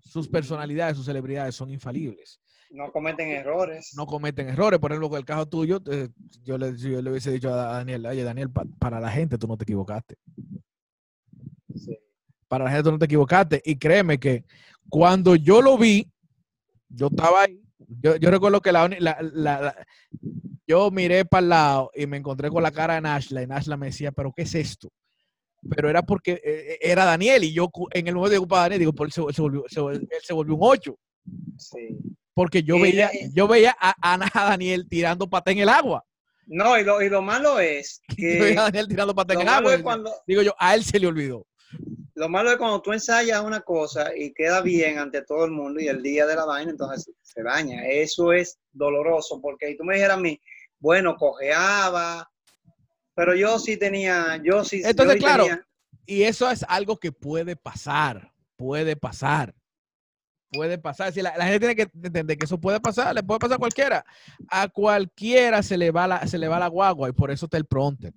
[0.00, 2.40] Sus personalidades, sus celebridades son infalibles
[2.74, 3.92] no cometen errores.
[3.94, 4.80] no cometen errores.
[4.80, 6.08] Por ejemplo, con el caso tuyo, eh,
[6.42, 9.46] yo, le, yo le hubiese dicho a Daniel, oye, Daniel, pa- para la gente tú
[9.46, 10.16] no te equivocaste.
[11.74, 11.98] Sí.
[12.48, 13.60] Para la gente tú no te equivocaste.
[13.64, 14.44] Y créeme que
[14.88, 16.10] cuando yo lo vi,
[16.88, 17.62] yo estaba ahí.
[18.00, 19.86] Yo, yo recuerdo que la- la- la-
[20.66, 23.76] yo miré para el lado y me encontré con la cara de Nashla y Nashla
[23.76, 24.88] me decía, pero ¿qué es esto?
[25.70, 28.80] Pero era porque eh, era Daniel y yo en el momento de ocupar a Daniel,
[28.80, 30.98] digo, pues él se, se volvió, se- él se volvió un 8.
[31.58, 31.88] Sí.
[32.34, 35.68] Porque yo Y veía, la- yo veía a, a a Daniel tirando pata en el
[35.68, 36.04] agua.
[36.46, 39.42] No, y lo, y lo malo es Yo veía a que Daniel tirando pata en
[39.42, 39.80] el agua.
[39.82, 41.46] cuando, Digo yo, a él se le olvidó.
[42.16, 45.80] lo malo es cuando tú ensayas una cosa y queda bien ante todo el mundo
[45.80, 47.86] y el día de la vaina, entonces se daña.
[47.86, 50.40] Eso es doloroso porque si tú me dijeras a mí,
[50.82, 52.28] bueno, cojeaba,
[53.14, 54.82] pero yo sí tenía, yo sí.
[54.82, 55.66] yo Entonces, sí claro, tenía-
[56.06, 59.54] Y eso es algo que puede pasar, puede pasar,
[60.50, 61.12] puede pasar.
[61.12, 63.58] Si la, la gente tiene que entender que eso puede pasar, le puede pasar a
[63.60, 64.04] cualquiera.
[64.48, 67.56] A cualquiera se le va la, se le va la guagua y por eso está
[67.58, 68.12] el pronter.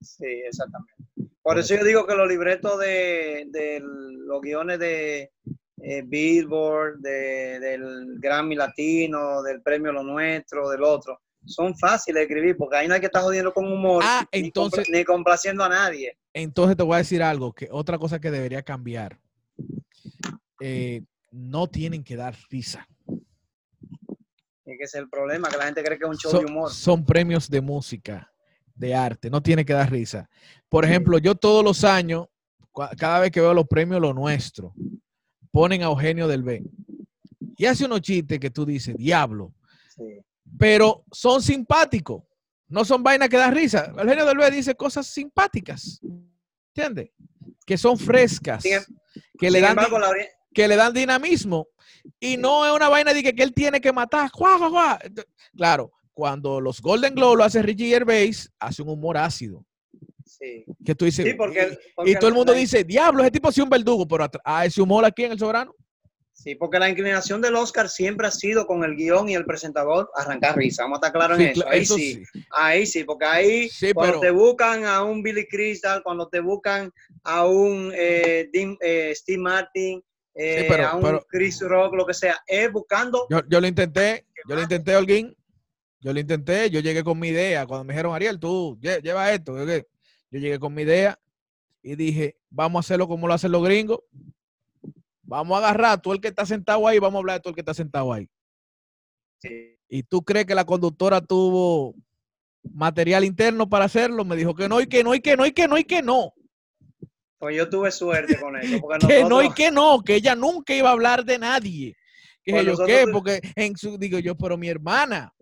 [0.00, 0.94] Sí, exactamente.
[1.42, 5.32] Por eso yo digo que los libretos de, de los guiones de
[5.82, 12.22] eh, Billboard, de- del Grammy Latino, del Premio Lo Nuestro, del otro, son fáciles de
[12.22, 15.04] escribir porque ahí no hay que estar jodiendo con humor Ah, ni, entonces- compla- ni
[15.04, 16.16] complaciendo a nadie.
[16.32, 19.18] Entonces te voy a decir algo, que otra cosa que debería cambiar.
[20.60, 22.86] Eh, no tienen que dar risa.
[24.66, 26.70] Y que es el problema, que la gente cree que es un show de humor.
[26.70, 28.30] son premios de música,
[28.74, 30.28] de arte, no tiene que dar risa.
[30.68, 32.26] Por ejemplo, yo todos los años,
[32.96, 34.72] cada vez que veo los premios Lo Nuestro,
[35.50, 36.62] ponen a Eugenio del B.
[37.56, 39.52] Y hace unos chistes que tú dices, diablo,
[39.96, 40.20] Sí.
[40.58, 42.22] Pero son simpáticos,
[42.68, 43.92] no son vainas que dan risa.
[43.98, 46.00] Eugenio del B dice cosas simpáticas,
[46.74, 47.10] ¿entiendes?
[47.66, 48.82] Que son frescas, em-
[49.38, 50.10] que le, dan, embargo, la
[50.52, 51.68] que le dan dinamismo.
[52.18, 54.30] Y no es una vaina de que, que él tiene que matar.
[55.56, 59.64] Claro, cuando los Golden Globe lo hace Richie Gervais, hace un humor ácido.
[60.24, 60.64] sí.
[60.84, 63.60] Que tú dices, Sí, porque, y, porque todo el mundo dice, diablo, ese tipo sí
[63.60, 65.74] un verdugo, pero atra- ah, ese humor aquí en El Soberano.
[66.42, 70.10] Sí, porque la inclinación del Oscar siempre ha sido con el guion y el presentador
[70.14, 70.84] arrancar risa.
[70.84, 71.64] Vamos a estar claros Sí, en eso.
[71.68, 72.24] Ahí eso sí.
[72.32, 72.44] sí.
[72.50, 76.40] Ahí sí, porque ahí Sí, cuando pero- te buscan a un Billy Crystal, cuando te
[76.40, 76.90] buscan
[77.24, 80.02] a un eh, Dean- eh, Steve Martin,
[80.34, 83.26] eh, pero- a un pero- Chris Rock, lo que sea, es buscando.
[83.28, 85.36] Yo, yo lo intenté, yo lo intenté, Holguín.
[86.00, 87.66] Yo lo intenté, yo llegué con mi idea.
[87.66, 89.58] Cuando me dijeron, Ariel, tú lle- lleva esto.
[89.62, 89.82] Yo
[90.38, 91.20] llegué con mi idea
[91.82, 93.98] y dije, vamos a hacerlo como lo hacen los gringos.
[95.30, 97.54] Vamos a agarrar tú el que está sentado ahí, vamos a hablar de todo el
[97.54, 98.28] que está sentado ahí.
[99.40, 101.94] Sí, ¿Y tú crees que la conductora tuvo
[102.72, 104.24] material interno para hacerlo?
[104.24, 106.02] Me dijo que no, y que no, y que no, y que no, y que
[106.02, 106.34] no.
[107.38, 108.80] Pues yo tuve suerte con eso.
[108.80, 111.96] Porque Que no, y que no, que ella nunca iba a hablar de nadie.
[112.42, 115.32] Que Pues yo nosotros qué, porque en su, digo yo, pero mi hermana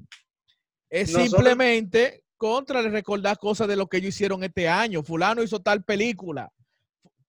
[0.91, 5.03] es Nosotros- simplemente contra de recordar cosas de lo que ellos hicieron este año.
[5.03, 6.53] Fulano hizo tal película,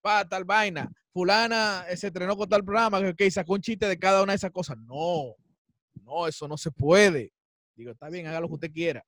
[0.02, 0.92] pa, tal vaina.
[1.12, 4.52] Fulana se estrenó con tal programa que, sacó un chiste de cada una de esas
[4.52, 4.78] cosas.
[4.78, 5.36] No,
[6.04, 7.32] no, eso no se puede.
[7.76, 9.04] Digo, está bien, haga lo que usted quiera.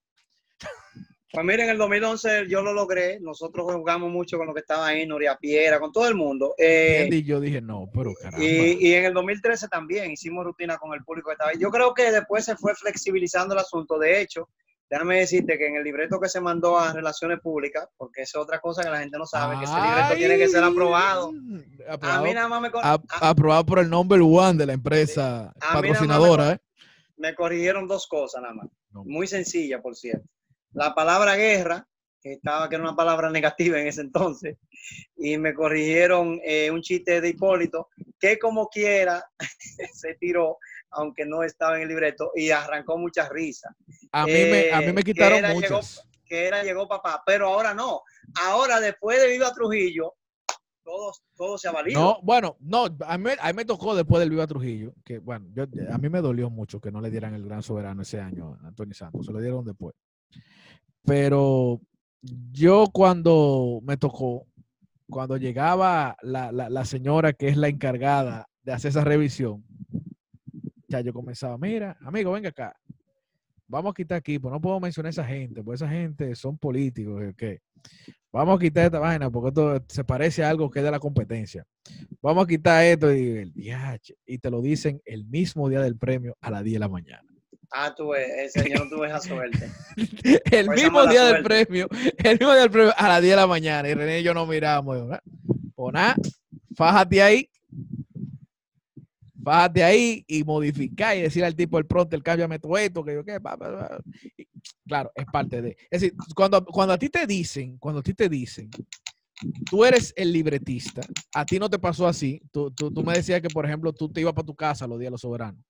[1.33, 3.19] Pues miren, en el 2011 yo lo logré.
[3.21, 6.53] Nosotros jugamos mucho con lo que estaba ahí, Noria Piera, con todo el mundo.
[6.57, 8.43] Eh, y yo dije, no, pero caramba.
[8.43, 11.57] Y, y, en el 2013 también hicimos rutina con el público que estaba ahí.
[11.57, 13.97] Yo creo que después se fue flexibilizando el asunto.
[13.97, 14.49] De hecho,
[14.91, 18.59] déjame decirte que en el libreto que se mandó a Relaciones Públicas, porque es otra
[18.59, 21.31] cosa que la gente no sabe, que ese libreto tiene que ser aprobado.
[21.89, 22.71] aprobado a mí nada más me
[23.21, 26.59] aprobado por el number one de la empresa patrocinadora, me, ¿eh?
[27.17, 28.67] me corrigieron dos cosas nada más.
[28.91, 30.27] Muy sencilla, por cierto
[30.73, 31.87] la palabra guerra,
[32.21, 34.57] que estaba que era una palabra negativa en ese entonces,
[35.17, 37.89] y me corrigieron eh, un chiste de Hipólito,
[38.19, 39.23] que como quiera
[39.93, 40.57] se tiró,
[40.91, 43.73] aunque no estaba en el libreto, y arrancó muchas risas.
[44.11, 45.95] A mí, me, a mí me eh, quitaron muchas.
[45.95, 48.01] Llegó, que era llegó papá, pero ahora no.
[48.41, 50.15] Ahora, después de Viva Trujillo,
[50.83, 51.99] todo, todo se ha valido.
[51.99, 55.47] No, bueno, no, a mí, a mí, me tocó después del Viva Trujillo, que bueno,
[55.53, 58.57] yo, a mí me dolió mucho que no le dieran el gran soberano ese año
[58.61, 59.95] a Antonio Santos, se lo dieron después.
[61.03, 61.81] Pero
[62.21, 64.47] yo cuando me tocó,
[65.09, 69.65] cuando llegaba la, la, señora que es la encargada de hacer esa revisión,
[70.91, 72.75] ya yo comenzaba, mira, amigo, venga acá,
[73.67, 76.57] vamos a quitar aquí, pues no puedo mencionar a esa gente, pues esa gente son
[76.57, 77.61] políticos, ¿qué?
[78.33, 80.99] Vamos a quitar esta vaina porque esto se parece a algo que es de la
[80.99, 81.65] competencia.
[82.21, 83.53] Vamos a quitar esto y, el,
[84.25, 87.23] y te lo dicen el mismo día del premio a las 10 de la mañana.
[87.71, 89.69] Ah, tú ves, el señor tuve esa suerte.
[90.51, 91.87] el mismo día del premio,
[92.17, 93.89] el mismo día del premio a las 10 de la mañana.
[93.89, 94.97] Y René y yo nos miramos.
[95.75, 96.15] Poná,
[96.75, 97.49] fájate ahí.
[99.43, 103.13] Fájate ahí y modificar y decir al tipo el pronto, el cámbiame todo esto, que
[103.13, 103.39] yo qué.
[104.87, 105.77] claro, es parte de.
[105.89, 108.69] Es decir, cuando, cuando a ti te dicen, cuando a ti te dicen,
[109.69, 111.01] tú eres el libretista,
[111.33, 112.41] a ti no te pasó así.
[112.51, 114.99] Tú, tú, tú me decías que, por ejemplo, tú te ibas para tu casa los
[114.99, 115.63] días de los soberanos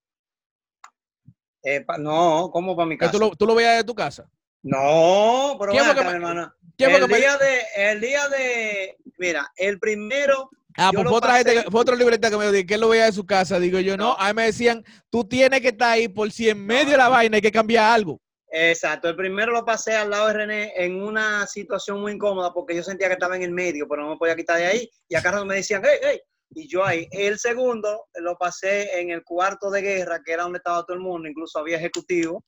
[1.63, 3.11] eh, no, ¿cómo para mi casa?
[3.11, 4.29] ¿Tú lo, ¿Tú lo veías de tu casa?
[4.63, 6.55] No, pero ¿Quién acá, hermana.
[6.77, 10.49] el, día de, el día de, mira, el primero.
[10.77, 13.05] Ah, pues fue otra, gente, fue otra libreta que me dijo que él lo veía
[13.05, 13.59] de su casa.
[13.59, 14.15] Digo yo, no.
[14.17, 17.09] a mí me decían, tú tienes que estar ahí por si en medio de la
[17.09, 18.19] vaina hay que cambiar algo.
[18.53, 22.75] Exacto, el primero lo pasé al lado de René en una situación muy incómoda porque
[22.75, 24.89] yo sentía que estaba en el medio, pero no me podía quitar de ahí.
[25.07, 26.19] Y acá me decían, hey, hey,
[26.53, 27.07] y yo ahí.
[27.11, 31.03] El segundo lo pasé en el cuarto de guerra, que era donde estaba todo el
[31.03, 32.43] mundo, incluso había ejecutivo,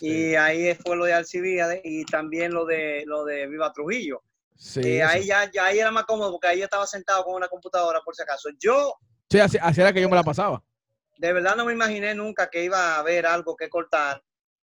[0.00, 4.20] y ahí fue lo de Alcibíades y también lo de, lo de Viva Trujillo.
[4.56, 7.48] Sí, ahí ya, ya ahí era más cómodo porque ahí yo estaba sentado con una
[7.48, 8.48] computadora por si acaso.
[8.58, 8.94] Yo...
[9.30, 10.62] Sí, así, era que yo me la pasaba.
[11.18, 14.22] De verdad no me imaginé nunca que iba a haber algo que cortar,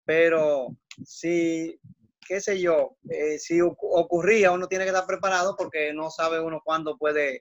[0.05, 0.69] pero
[1.05, 1.79] si,
[2.27, 6.61] qué sé yo, eh, si ocurría, uno tiene que estar preparado porque no sabe uno
[6.65, 7.39] cuándo puede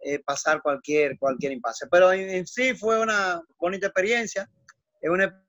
[0.00, 1.86] eh, pasar cualquier, cualquier impasse.
[1.90, 4.48] Pero en, sí fue una bonita experiencia.
[5.00, 5.44] Es una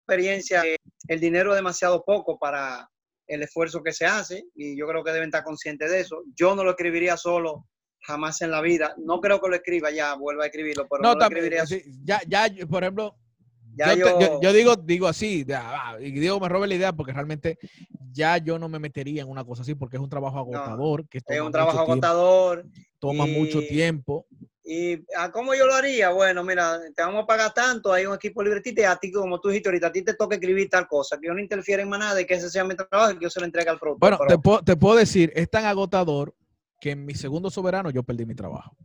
[0.00, 0.76] experiencia que
[1.08, 2.88] el dinero es demasiado poco para
[3.28, 6.22] el esfuerzo que se hace y yo creo que deben estar conscientes de eso.
[6.34, 7.66] Yo no lo escribiría solo
[8.02, 8.94] jamás en la vida.
[8.98, 11.64] No creo que lo escriba ya, vuelva a escribirlo, pero no, lo escribiría.
[12.04, 13.16] ya, ya, por ejemplo,
[14.42, 17.58] yo, digo, digo así, ah, y digo, me robe la idea porque realmente
[18.10, 21.06] ya yo no me metería en una cosa así porque es un trabajo agotador.
[21.08, 22.66] que es un trabajo agotador.
[22.98, 24.26] toma mucho tiempo.
[24.70, 26.10] ¿Y a cómo yo lo haría?
[26.10, 29.40] Bueno, mira, te vamos a pagar tanto, hay un equipo libretista y a ti, como
[29.40, 31.88] tú dijiste ahorita, a ti te toca escribir tal cosa, que yo no interfiera en
[31.88, 33.78] más nada, de que ese sea mi trabajo y que yo se lo entregue al
[33.78, 34.18] productor.
[34.18, 36.34] Bueno, te, puedo, te puedo decir, es tan agotador
[36.82, 38.76] que en mi segundo soberano yo perdí mi trabajo.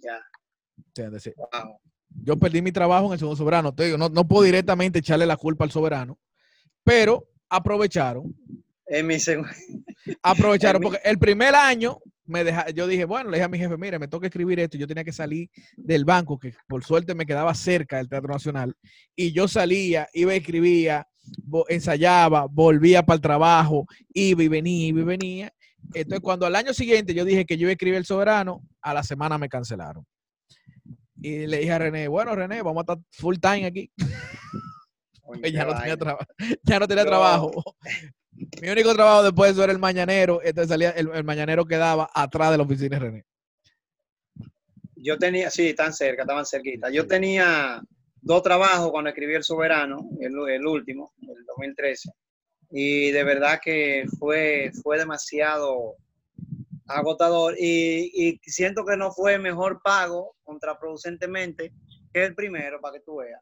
[0.00, 1.08] Ya.
[1.08, 1.34] decir,
[2.22, 3.74] yo perdí mi trabajo en el segundo soberano.
[3.74, 6.18] Te digo, no, no puedo directamente echarle la culpa al soberano,
[6.84, 8.36] pero aprovecharon.
[8.84, 9.50] En mi segundo.
[10.22, 12.00] Aprovecharon, porque el primer año
[12.30, 14.78] me deja, yo dije, bueno, le dije a mi jefe, mire, me toca escribir esto.
[14.78, 18.74] Yo tenía que salir del banco, que por suerte me quedaba cerca del Teatro Nacional.
[19.14, 21.06] Y yo salía, iba y escribía,
[21.68, 25.52] ensayaba, volvía para el trabajo, iba y venía, iba y venía.
[25.94, 28.94] Entonces, cuando al año siguiente yo dije que yo iba a escribir El Soberano, a
[28.94, 30.06] la semana me cancelaron.
[31.20, 33.90] Y le dije a René, bueno, René, vamos a estar full time aquí.
[35.52, 35.96] ya, no tenía
[36.62, 37.50] ya no tenía trabajo.
[38.60, 40.40] Mi único trabajo después de eso era el mañanero.
[40.42, 43.24] Entonces salía, el, mañanero quedaba atrás de la oficina de René.
[44.96, 46.90] Yo tenía, sí, tan cerca, estaban cerquita.
[46.90, 47.82] Yo tenía
[48.20, 52.10] dos trabajos cuando escribí El Soberano, el, el último, el 2013.
[52.70, 55.96] Y de verdad que fue, fue demasiado
[56.90, 61.72] agotador y, siento que no fue mejor pago contraproducentemente
[62.12, 63.40] que el primero, para que tú veas,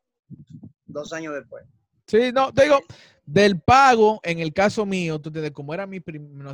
[0.87, 1.65] dos años después.
[2.07, 2.81] Sí, no, te digo,
[3.29, 6.01] del pago, en el caso mío, te, como era mi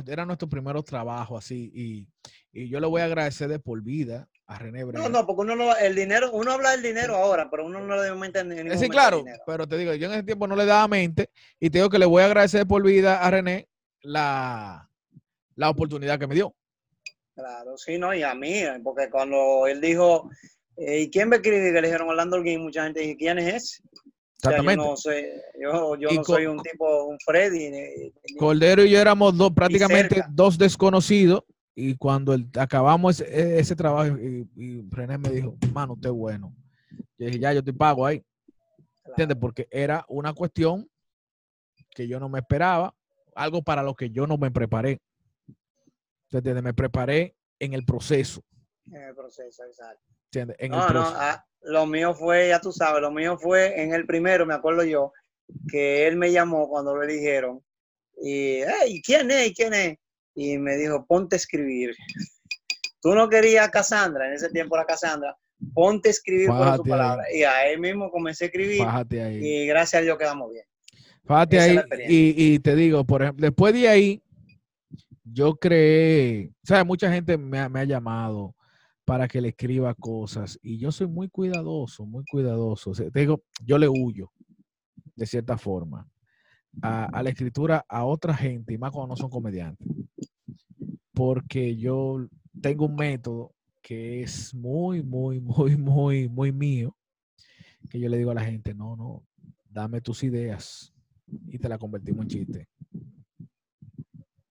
[0.07, 2.05] era nuestro primer trabajo así, y,
[2.51, 5.55] y, yo le voy a agradecer de por vida a René No, no, porque uno
[5.55, 8.77] no, el dinero, uno habla del dinero ahora, pero uno no le da mente en
[8.77, 11.29] Sí, claro, pero te digo, yo en ese tiempo no le daba mente
[11.61, 13.69] y te digo que le voy a agradecer por vida a René
[14.01, 14.89] la,
[15.55, 16.53] la oportunidad que me dio.
[17.35, 20.29] Claro, sí, no, y a mí, porque cuando él dijo,
[20.75, 21.73] eh, ¿y quién va a escribir?
[21.73, 23.83] Que le dijeron Orlando Holguín, mucha gente dijo, ¿quién es ese?
[24.49, 24.83] Exactamente.
[24.83, 28.11] yo no, sé, yo, yo no soy un tipo, un Freddy.
[28.37, 31.43] Cordero y yo éramos dos, prácticamente dos desconocidos.
[31.77, 36.55] Y cuando acabamos ese, trabajo, y, René me dijo, mano, usted es bueno.
[37.17, 38.23] Yo dije, ya, yo te pago ahí.
[39.05, 39.37] ¿Entiendes?
[39.37, 40.89] Porque era una cuestión
[41.91, 42.95] que yo no me esperaba,
[43.35, 44.99] algo para lo que yo no me preparé.
[46.31, 46.63] ¿Entiendes?
[46.63, 48.41] Me preparé en el proceso.
[48.87, 50.03] En el proceso, exacto.
[50.35, 50.57] ¿Entiendes?
[50.59, 51.13] En el proceso.
[51.13, 54.53] no, ah, lo mío fue, ya tú sabes, lo mío fue en el primero, me
[54.53, 55.13] acuerdo yo,
[55.69, 57.61] que él me llamó cuando le dijeron,
[58.21, 59.53] y, hey, ¿quién es?
[59.53, 59.97] ¿Quién es?
[60.35, 61.95] Y me dijo, ponte a escribir.
[63.01, 65.35] Tú no querías a Cassandra, en ese tiempo era Cassandra,
[65.73, 67.23] ponte a escribir por su palabra.
[67.33, 68.85] Y ahí mismo comencé a escribir.
[69.41, 70.65] Y gracias a Dios quedamos bien.
[71.23, 71.79] Fájate ahí.
[72.07, 74.21] Y, te digo, por ejemplo, después de ahí,
[75.23, 76.85] yo creé, ¿sabes?
[76.85, 78.54] Mucha gente me ha llamado
[79.05, 80.59] para que le escriba cosas.
[80.61, 82.91] Y yo soy muy cuidadoso, muy cuidadoso.
[82.91, 84.31] te digo, yo le huyo,
[85.15, 86.09] de cierta forma,
[86.81, 89.87] a, la escritura a otra gente, y más cuando no son comediantes.
[91.13, 92.27] Porque yo
[92.61, 96.97] tengo un método que es muy, muy, muy, muy, muy mío,
[97.89, 99.23] que yo le digo a la gente, no, no,
[99.69, 100.91] dame tus ideas
[101.47, 102.69] y te la convertimos en chiste.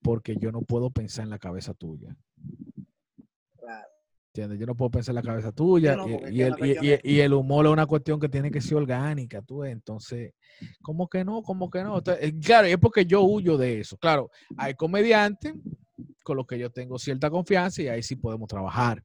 [0.00, 2.16] Porque yo no puedo pensar en la cabeza tuya.
[4.34, 5.96] Yo no puedo pensar en la cabeza tuya.
[6.28, 9.62] y, el, humor es una cuestión que tiene que ser orgánica, tú.
[9.62, 10.32] Entonces,
[10.82, 11.42] ¿cómo que no?
[11.42, 12.02] ¿Cómo que no?
[12.20, 13.96] Eh, claro, es porque yo huyo de eso.
[13.96, 15.54] Claro, hay comediantes
[16.24, 19.00] con los que yo tengo cierta confianza y ahí sí podemos trabajar.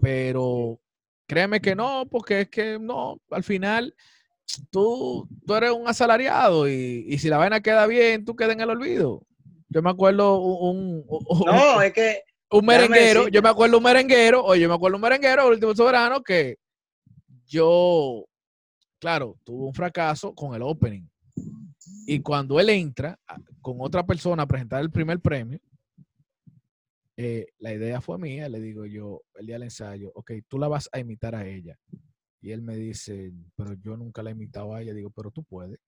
[0.00, 0.78] Pero
[1.26, 3.92] créeme que no, porque es que no, al final
[4.70, 8.70] tú, tú eres un asalariado y, si la vaina queda bien, tú quedas en el
[8.70, 9.26] olvido.
[9.68, 11.04] Yo me acuerdo un
[11.46, 12.22] no, es que
[12.52, 15.74] un merenguero, yo me acuerdo un merenguero, oye, yo me acuerdo un merenguero, el último
[15.74, 16.58] soberano, que
[17.46, 18.26] yo,
[18.98, 21.06] claro, tuvo un fracaso con el opening.
[22.06, 23.18] Y cuando él entra
[23.60, 25.60] con otra persona a presentar el primer premio,
[27.16, 30.68] eh, la idea fue mía, le digo yo el día del ensayo, ok, tú la
[30.68, 31.78] vas a imitar a ella.
[32.40, 34.92] Y él me dice, pero yo nunca la he imitado a ella.
[34.92, 35.78] Digo, pero tú puedes.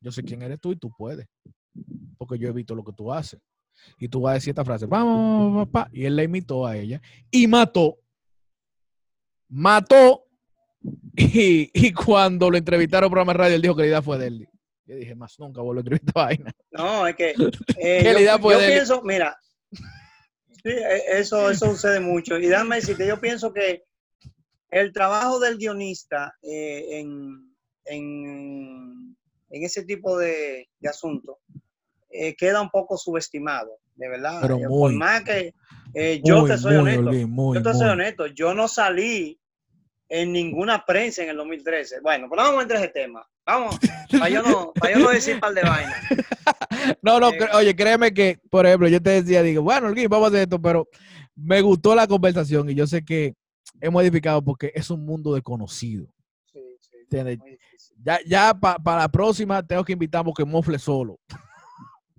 [0.00, 1.28] Yo sé quién eres tú y tú puedes.
[2.16, 3.40] Porque yo he visto lo que tú haces
[3.98, 7.00] y tú vas a decir esta frase, vamos, papá, y él la imitó a ella
[7.30, 7.98] y mató,
[9.48, 10.24] mató,
[11.16, 14.26] y, cuando lo entrevistaron en programa de radio, él dijo que la idea fue de
[14.28, 14.48] él.
[14.86, 16.52] Yo dije, más nunca vuelvo a entrevistar a vaina.
[16.70, 17.30] No, es que
[17.78, 19.36] eh, yo, yo pienso, mira,
[20.64, 22.38] e, eso, eso sucede mucho.
[22.38, 23.82] Y déjame decirte, yo pienso que
[24.70, 27.54] el trabajo del guionista eh, en,
[27.84, 29.16] en,
[29.50, 31.36] en, ese tipo de, de asuntos
[32.10, 34.38] eh, queda un poco subestimado, de verdad.
[34.40, 35.54] Pero eh, Por más que
[35.94, 39.38] eh, yo te soy honesto, yo te soy honesto, yo no salí
[40.08, 42.00] en ninguna prensa en el 2013.
[42.00, 43.26] Bueno, pero vamos a entrar ese tema.
[43.44, 43.78] Vamos,
[44.10, 45.96] para yo no, para yo no decir par de vainas.
[47.02, 50.40] No, no, oye, créeme que, por ejemplo, yo te decía, digo, bueno, vamos a hacer
[50.42, 50.88] esto, pero
[51.34, 53.34] me gustó la conversación y yo sé que
[53.80, 56.06] hemos modificado porque es un mundo desconocido.
[56.52, 57.38] Sí, sí,
[58.02, 61.18] ya, ya para la próxima tengo que invitar a que mofle solo.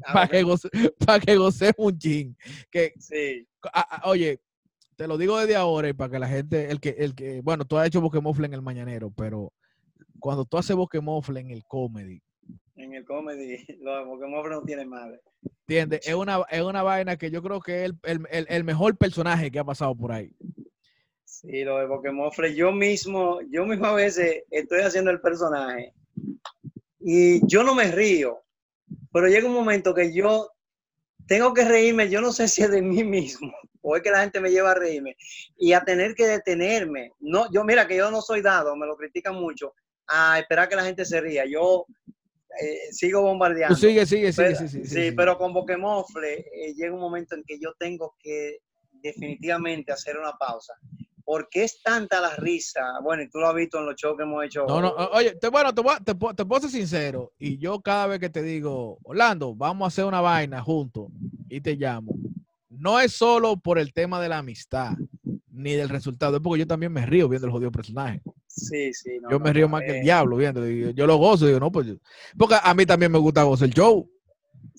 [0.06, 0.70] Ah, para que, goce,
[1.74, 2.38] que un chin.
[2.72, 3.48] Que, sí.
[4.04, 4.40] oye,
[4.96, 7.66] te lo digo desde ahora y para que la gente, el que, el que, bueno,
[7.66, 9.54] tú has hecho Boquemofle en el mañanero, pero
[10.20, 12.22] cuando tú haces Boquemofle en el comedy.
[12.76, 15.22] En el comedy, los Boquemofle no tienen madre.
[15.62, 16.08] ¿Entiendes?
[16.08, 19.52] Es una, es una vaina que yo creo que es el, el, el, mejor personaje
[19.52, 20.36] que ha pasado por ahí.
[21.24, 25.94] Sí, lo de Boquemofle, yo mismo, yo mismo a veces estoy haciendo el personaje
[27.00, 28.44] y yo no me río,
[29.12, 30.52] pero llega un momento que yo
[31.28, 34.22] tengo que reírme, yo no sé si es de mí mismo o es que la
[34.22, 35.16] gente me lleva a reírme
[35.58, 37.14] y a tener que detenerme.
[37.20, 39.74] No, yo mira que yo no soy dado, me lo critican mucho,
[40.08, 41.46] a esperar que la gente se ría.
[41.46, 41.86] Yo
[42.62, 43.76] eh, sigo bombardeando.
[43.76, 47.74] sigue, sigue, sigue, sí, sí, pero con Boquemofle eh, llega un momento en que yo
[47.78, 48.58] tengo que
[48.92, 50.74] definitivamente hacer una pausa
[51.30, 52.82] ¿Por qué es tanta la risa?
[53.04, 54.66] Bueno, y tú lo has visto en los shows que hemos hecho.
[54.66, 57.34] No, no, oye, te, bueno, te, te, te, puedo ser sincero.
[57.38, 61.12] Y yo cada vez que te digo, Orlando, vamos a hacer una vaina juntos
[61.48, 62.14] y te llamo,
[62.68, 64.94] no es solo por el tema de la amistad
[65.52, 68.24] ni del resultado, es porque yo también me río viendo el jodido personaje.
[68.48, 69.20] Sí, sí.
[69.30, 70.68] yo me río más que el diablo viendo.
[70.68, 71.96] Yo, lo gozo, digo, no, pues.
[72.40, 74.10] Porque a mí también me gusta gozar el show.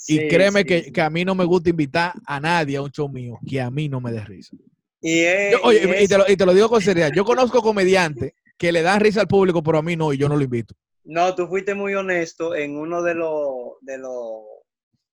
[0.09, 3.09] y créeme que, que, a mí no me gusta invitar a nadie a un show
[3.09, 4.57] mío que a mí no me dé risa.
[5.01, 5.25] Y,
[5.63, 7.11] oye, y, te lo, y, te lo, digo con seriedad.
[7.15, 10.29] Yo conozco comediantes que le dan risa al público, pero a mí no, y yo
[10.29, 10.75] no lo invito.
[11.05, 14.45] No, tú fuiste muy honesto en uno de los de los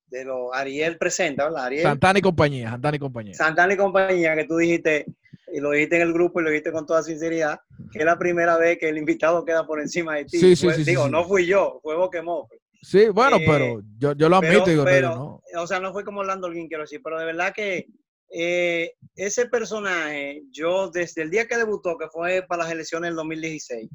[0.08, 1.66] de los Ariel presenta, ¿verdad?
[1.66, 1.84] Ariel.
[1.84, 3.34] Santana y compañía, Santana y compañía.
[3.34, 5.06] Santana y compañía, que tú dijiste,
[5.52, 7.60] y lo dijiste en el grupo y lo dijiste con toda sinceridad,
[7.92, 10.38] que es la primera vez que el invitado queda por encima de ti.
[10.38, 10.84] Sí, sí, sí.
[10.84, 12.48] Digo, no fui yo, fue Boquemó.
[12.82, 14.64] Sí, bueno, pero eh, yo, yo, lo admito.
[14.66, 15.62] Pero, digo, no.
[15.62, 17.88] O sea, no fue como Orlando alguien quiero decir, pero de verdad que
[18.30, 23.16] eh, ese personaje, yo desde el día que debutó, que fue para las elecciones del
[23.16, 23.90] 2016,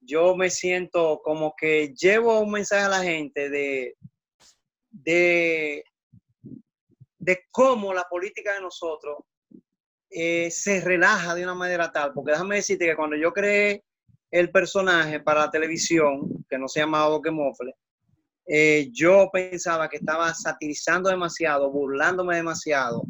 [0.00, 3.96] yo me siento como que llevo un mensaje a la gente de,
[4.90, 5.84] de,
[7.18, 9.18] de cómo la política de nosotros
[10.10, 13.84] eh, se relaja de una manera tal, porque déjame decirte que cuando yo creé
[14.32, 17.74] el personaje para la televisión, que no se llamaba Boquemofle,
[18.46, 23.04] eh, yo pensaba que estaba satirizando demasiado, burlándome demasiado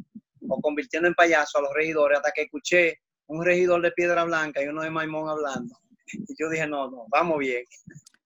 [0.48, 4.62] o convirtiendo en payaso a los regidores hasta que escuché un regidor de Piedra Blanca
[4.62, 5.74] y uno de Maimón hablando.
[6.12, 7.64] Y yo dije, no, no, vamos bien.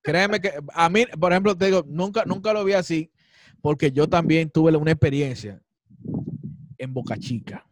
[0.03, 3.11] Créeme que a mí, por ejemplo, te digo, nunca, nunca lo vi así,
[3.61, 5.63] porque yo también tuve una experiencia
[6.79, 7.67] en Boca Chica.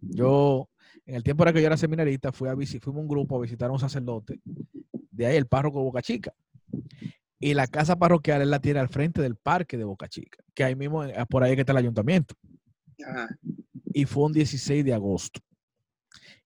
[0.00, 0.68] Yo,
[1.06, 3.68] en el tiempo en que yo era seminarista, fui a fuimos un grupo a visitar
[3.68, 4.40] a un sacerdote,
[5.10, 6.34] de ahí el párroco Boca Chica.
[7.38, 10.64] Y la casa parroquial él la tiene al frente del parque de Boca Chica, que
[10.64, 12.34] ahí mismo, eh, por ahí que está el ayuntamiento.
[13.92, 15.40] Y fue un 16 de agosto.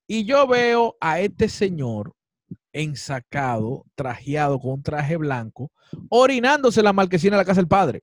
[0.06, 2.14] Y yo veo a este señor
[2.72, 5.70] ensacado, trajeado con un traje blanco,
[6.08, 8.02] orinándose en la marquesina de la casa del padre.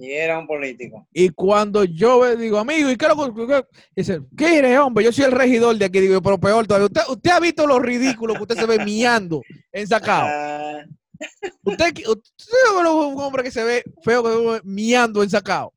[0.00, 1.06] Y era un político.
[1.12, 3.64] Y cuando yo digo, amigo, ¿y qué lo que
[3.94, 5.04] Dice, ¿qué eres, hombre?
[5.04, 6.00] Yo soy el regidor de aquí.
[6.00, 6.86] Digo, pero peor todavía.
[6.86, 10.26] ¿Usted, ha visto lo ridículo que usted se ve miando ensacado?
[10.26, 10.84] Ah.
[11.64, 15.74] usted, usted es un hombre que se ve feo, que se ve miando ensacado.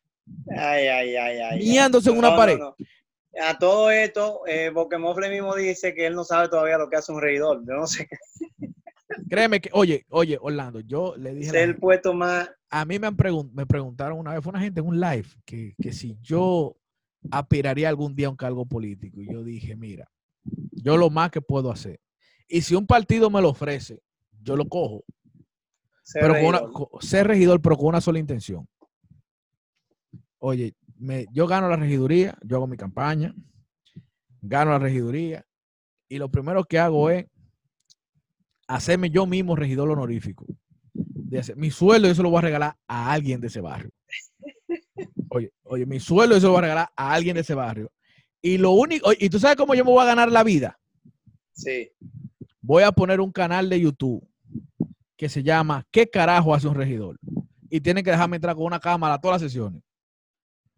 [0.49, 1.59] Ay, ay, ay, ay.
[1.59, 2.59] Miándose en una pared.
[3.41, 7.11] A todo esto, eh, Mofle mismo dice que él no sabe todavía lo que hace
[7.11, 7.63] un regidor.
[7.67, 8.07] Yo no sé.
[9.29, 11.61] Créeme que, oye, oye, Orlando, yo le dije.
[11.61, 12.49] el puesto más.
[12.69, 13.17] A mí me, han
[13.53, 16.75] me preguntaron una vez, fue una gente en un live, que, que si yo
[17.31, 19.21] aspiraría algún día a un cargo político.
[19.21, 20.11] Y yo dije, mira,
[20.71, 21.99] yo lo más que puedo hacer.
[22.47, 24.01] Y si un partido me lo ofrece,
[24.41, 25.03] yo lo cojo.
[26.03, 26.71] Ser pero regidor.
[26.71, 28.67] Con una, ser regidor, pero con una sola intención
[30.45, 33.33] oye, me, yo gano la regiduría, yo hago mi campaña,
[34.41, 35.45] gano la regiduría
[36.09, 37.25] y lo primero que hago es
[38.67, 40.45] hacerme yo mismo regidor honorífico.
[41.55, 43.91] mi sueldo yo se lo voy a regalar a alguien de ese barrio.
[45.29, 47.89] Oye, oye, mi sueldo yo se lo voy a regalar a alguien de ese barrio.
[48.41, 50.77] Y lo único, y tú sabes cómo yo me voy a ganar la vida.
[51.53, 51.89] Sí.
[52.59, 54.27] Voy a poner un canal de YouTube
[55.15, 57.17] que se llama ¿Qué carajo hace un regidor?
[57.69, 59.81] Y tienen que dejarme entrar con una cámara a todas las sesiones.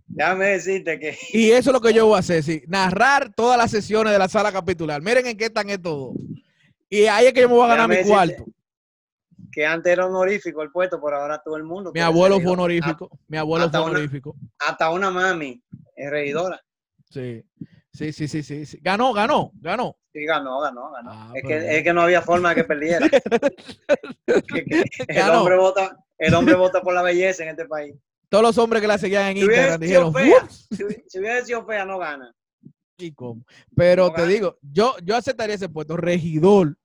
[0.07, 1.17] Déjame decirte que.
[1.33, 2.63] Y eso es lo que yo voy a hacer, sí.
[2.67, 5.01] Narrar todas las sesiones de la sala capitular.
[5.01, 6.13] Miren en qué están estos
[6.89, 8.45] Y ahí es que yo me voy a ganar mi cuarto.
[9.51, 11.91] Que antes era honorífico el puesto, por ahora todo el mundo.
[11.93, 13.09] Mi abuelo fue honorífico.
[13.27, 14.35] mi abuelo fue honorífico.
[14.59, 15.61] hasta una mami
[15.95, 16.61] es regidora.
[17.09, 17.43] Sí.
[17.95, 19.95] Sí, sí, sí, sí, Ganó, ganó, ganó.
[20.11, 21.11] Sí, ganó, ganó, ganó.
[21.13, 23.07] Ah, es, que, es, que, no había forma de que perdiera.
[25.07, 27.95] el, hombre vota, el hombre vota por la belleza en este país.
[28.29, 30.13] Todos los hombres que la seguían en Instagram dijeron,
[31.07, 32.33] si, hubiera sido fea, no gana.
[32.97, 33.45] ¿Y cómo?
[33.75, 36.77] Pero te digo, yo, yo aceptaría ese puesto, regidor.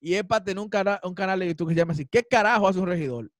[0.00, 0.70] Y es para tener un,
[1.02, 2.06] un canal de YouTube que se llama así.
[2.06, 3.30] ¿Qué carajo hace un regidor?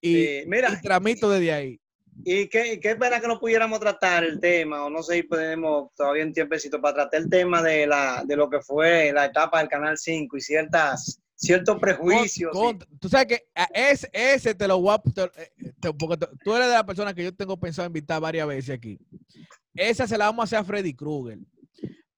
[0.00, 1.80] Y, mira, tramito desde ahí.
[2.24, 5.90] Y qué, qué pena que no pudiéramos tratar el tema, o no sé si podemos
[5.94, 9.58] todavía un tiempecito para tratar el tema de, la, de lo que fue la etapa
[9.58, 12.52] del Canal 5 y ciertas ciertos prejuicios.
[13.00, 15.02] Tú sabes que ese, ese te lo voy a...
[15.38, 18.98] Eh, porque tú eres de la persona que yo tengo pensado invitar varias veces aquí.
[19.74, 21.38] Esa se la vamos a hacer a Freddy Krueger.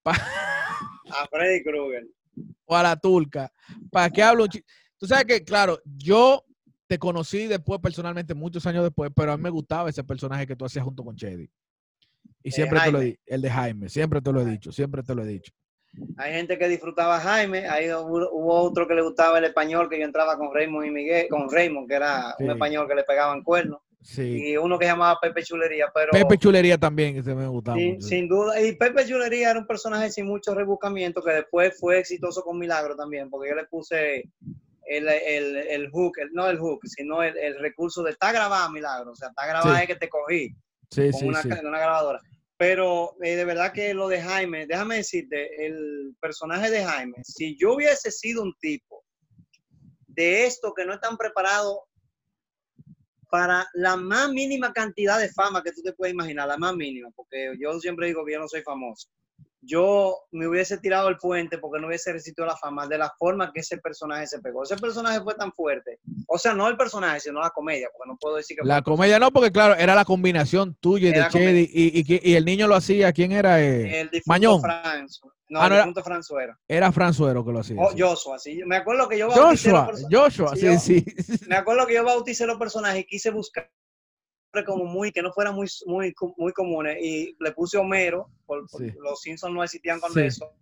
[0.04, 2.06] a Freddy Krueger.
[2.64, 3.52] O a la turca.
[3.90, 4.48] Para que hable un
[4.96, 6.46] Tú sabes que, claro, yo
[6.86, 10.56] te conocí después personalmente, muchos años después, pero a mí me gustaba ese personaje que
[10.56, 11.50] tú hacías junto con Chedi.
[12.42, 15.02] Y siempre te lo he dicho, el de Jaime, siempre te lo he dicho, siempre
[15.02, 15.52] te lo he dicho.
[16.16, 19.98] Hay gente que disfrutaba a Jaime, hay, hubo, otro que le gustaba el español, que
[19.98, 23.42] yo entraba con Raymond y Miguel, con Raymond, que era un español que le pegaban
[23.42, 23.80] cuernos.
[24.16, 26.10] Y uno que llamaba Pepe Chulería, pero...
[26.10, 30.10] Pepe Chulería también, que se me gustaba sin, duda, y Pepe Chulería era un personaje
[30.10, 34.28] sin mucho rebuscamiento, que después fue exitoso con Milagro también, porque yo le puse
[34.86, 39.12] el, el, el hook, no el hook, sino el, el, recurso de está grabado Milagro,
[39.12, 40.54] o sea, está grabado es que te cogí
[40.94, 42.20] con una, una grabadora.
[42.62, 47.58] Pero eh, de verdad que lo de Jaime, déjame decirte, el personaje de Jaime, si
[47.58, 49.04] yo hubiese sido un tipo
[50.06, 51.78] de esto que no están preparados
[53.28, 57.10] para la más mínima cantidad de fama que tú te puedes imaginar, la más mínima,
[57.16, 59.08] porque yo siempre digo que yo no soy famoso.
[59.62, 63.52] Yo me hubiese tirado el puente porque no hubiese resistido la fama de la forma
[63.52, 64.64] que ese personaje se pegó.
[64.64, 66.00] Ese personaje fue tan fuerte.
[66.26, 68.66] O sea, no el personaje, sino la comedia, porque no puedo decir que...
[68.66, 72.44] La comedia no, porque claro, era la combinación tuya y de Chedi y, y, el
[72.44, 73.62] niño lo hacía, ¿quién era?
[73.62, 74.60] Eh, el Mañón.
[75.52, 76.56] No, ah, no era, Franzuero.
[76.66, 77.76] Era Franzuero que lo hacía.
[77.78, 78.62] Oh, Joshua, sí.
[78.64, 81.04] Me acuerdo que yo bauticé Joshua, Joshua, sí, sí,
[81.46, 83.70] Me acuerdo que yo bauticé los personajes y quise buscar
[84.64, 86.98] como muy, que no fueran muy, muy, muy comunes.
[87.00, 90.52] Y le puse Homero, por, los Simpsons no existían con eso,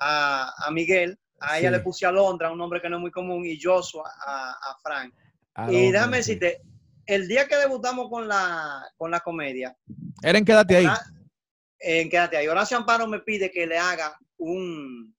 [0.00, 3.44] a, a, Miguel, a ella le puse Alondra, un nombre que no es muy común,
[3.44, 5.14] y Joshua a, a Frank.
[5.70, 6.62] y déjame decirte,
[7.06, 9.76] el día que debutamos con la, con la comedia.
[10.22, 10.86] ¿Era en Quédate ahí?
[11.78, 12.48] En Quédate ahí.
[12.48, 15.14] Horacio Amparo me pide que le haga un,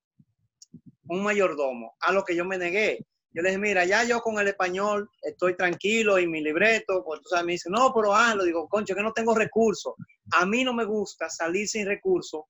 [1.08, 3.06] un mayordomo, a lo que yo me negué.
[3.36, 7.20] Yo le dije, mira, ya yo con el español estoy tranquilo y mi libreto, pues
[7.22, 9.94] tú sabes, me dice, no, pero ah, lo digo, concho, que no tengo recursos.
[10.32, 12.44] A mí no me gusta salir sin recursos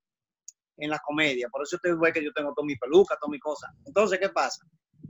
[0.77, 3.73] en la comedia, por eso estoy que yo tengo toda mi peluca, toda mi cosa.
[3.83, 4.63] Entonces, ¿qué pasa?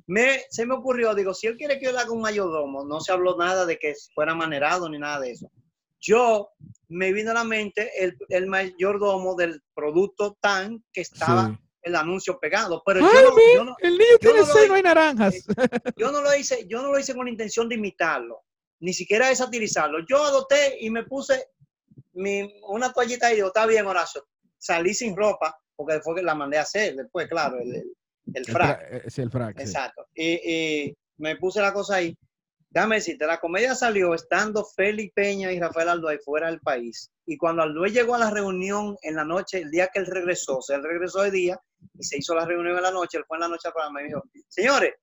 [0.08, 3.02] Me, se me ocurrió, digo, si él quiere que yo le haga un mayordomo, no
[3.02, 5.52] se habló nada de que fuera manerado ni nada de eso.
[6.00, 6.52] Yo
[6.88, 12.38] me vino a la mente el, el mayordomo del producto tan que estaba el anuncio
[12.40, 12.82] pegado.
[12.86, 15.46] Pero yo, no, el niño tiene no hay naranjas.
[15.96, 18.44] Yo no lo hice, yo no lo hice con la intención de imitarlo,
[18.80, 20.00] ni siquiera de satirizarlo.
[20.10, 21.46] Yo adopté y me puse
[22.14, 24.26] mi, una toallita y digo, está bien, Horacio.
[24.58, 27.94] Salí sin ropa, porque después la mandé a hacer, después, claro, el, el,
[28.34, 29.06] el frac.
[29.06, 29.60] Es el frac.
[29.60, 30.08] Exacto.
[30.14, 32.18] Y, y, me puse la cosa ahí.
[32.72, 37.10] Déjame decirte, la comedia salió estando Félix Peña y Rafael Aldoy fuera del país.
[37.26, 40.58] Y cuando Aldoy llegó a la reunión en la noche, el día que él regresó,
[40.58, 41.62] o sea, él regresó de día,
[41.94, 44.02] y se hizo la reunión en la noche, él fue en la noche al programa
[44.02, 44.94] y dijo, señores,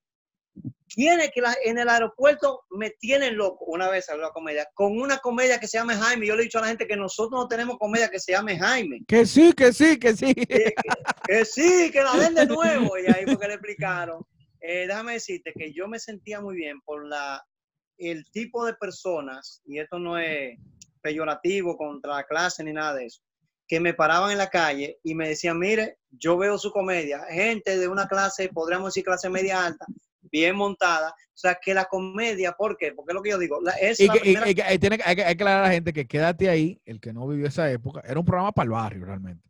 [0.89, 3.65] ¿quiénes que en el aeropuerto me tienen loco?
[3.67, 6.27] Una vez habló la comedia, con una comedia que se llame Jaime.
[6.27, 8.59] Yo le he dicho a la gente que nosotros no tenemos comedia que se llame
[8.59, 9.03] Jaime.
[9.07, 10.35] Que sí, que sí, que sí.
[11.29, 12.99] Que, sí, que la den de nuevo.
[12.99, 14.23] Y ahí fue que le explicaron.
[14.61, 17.43] Eh, déjame decirte que yo me sentía muy bien por la
[17.99, 20.59] el tipo de personas, y esto no es
[21.03, 23.23] peyorativo contra la clase ni nada de eso,
[23.67, 27.79] que me paraban en la calle y me decían, mire, yo veo su comedia, gente
[27.79, 29.87] de una clase, podríamos decir clase media alta,
[30.21, 32.93] bien montada, o sea, que la comedia, ¿por qué?
[32.93, 35.73] Porque es lo que yo digo, es y, que, tiene, hay, que, aclarar a la
[35.73, 38.71] gente que quédate ahí, el que no vivió esa época, era un programa para el
[38.71, 39.43] barrio realmente.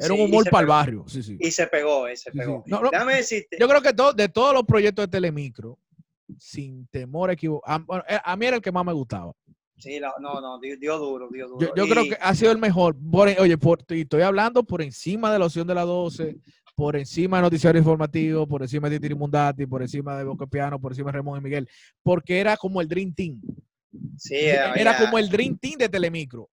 [0.00, 1.36] Era un humor para el barrio, sí, sí.
[1.40, 2.62] Y se pegó, eh, se pegó.
[2.66, 3.56] Déjame decirte.
[3.58, 5.78] Yo creo que de todos los proyectos de Telemicro,
[6.38, 9.32] sin temor a equivocar, a, a, mí era el que más me gustaba.
[9.78, 11.74] Sí, no, no, dio, duro, dio duro.
[11.74, 12.96] Yo, creo que ha sido el mejor.
[13.12, 13.56] oye,
[13.90, 16.36] estoy hablando por encima de la opción de la 12,
[16.74, 20.92] por encima de Noticiario Informativo, por encima de Tirimundati, por encima de Boca Piano, por
[20.92, 21.68] encima de Ramón y Miguel,
[22.02, 23.40] porque era como el Dream Team.
[24.16, 26.50] Sí, era, como el Dream Team de Telemicro.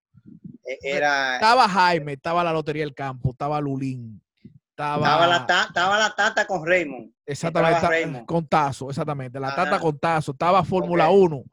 [0.63, 4.21] E, era, estaba Jaime, estaba la Lotería del Campo, estaba Lulín.
[4.69, 7.09] Estaba, la, estaba la Tata con Raymond.
[7.26, 9.39] Exactamente, con Tazo, exactamente.
[9.39, 11.43] La Tata con Tazo, estaba Fórmula 1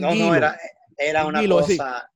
[0.00, 2.10] no, no, era, una cosa.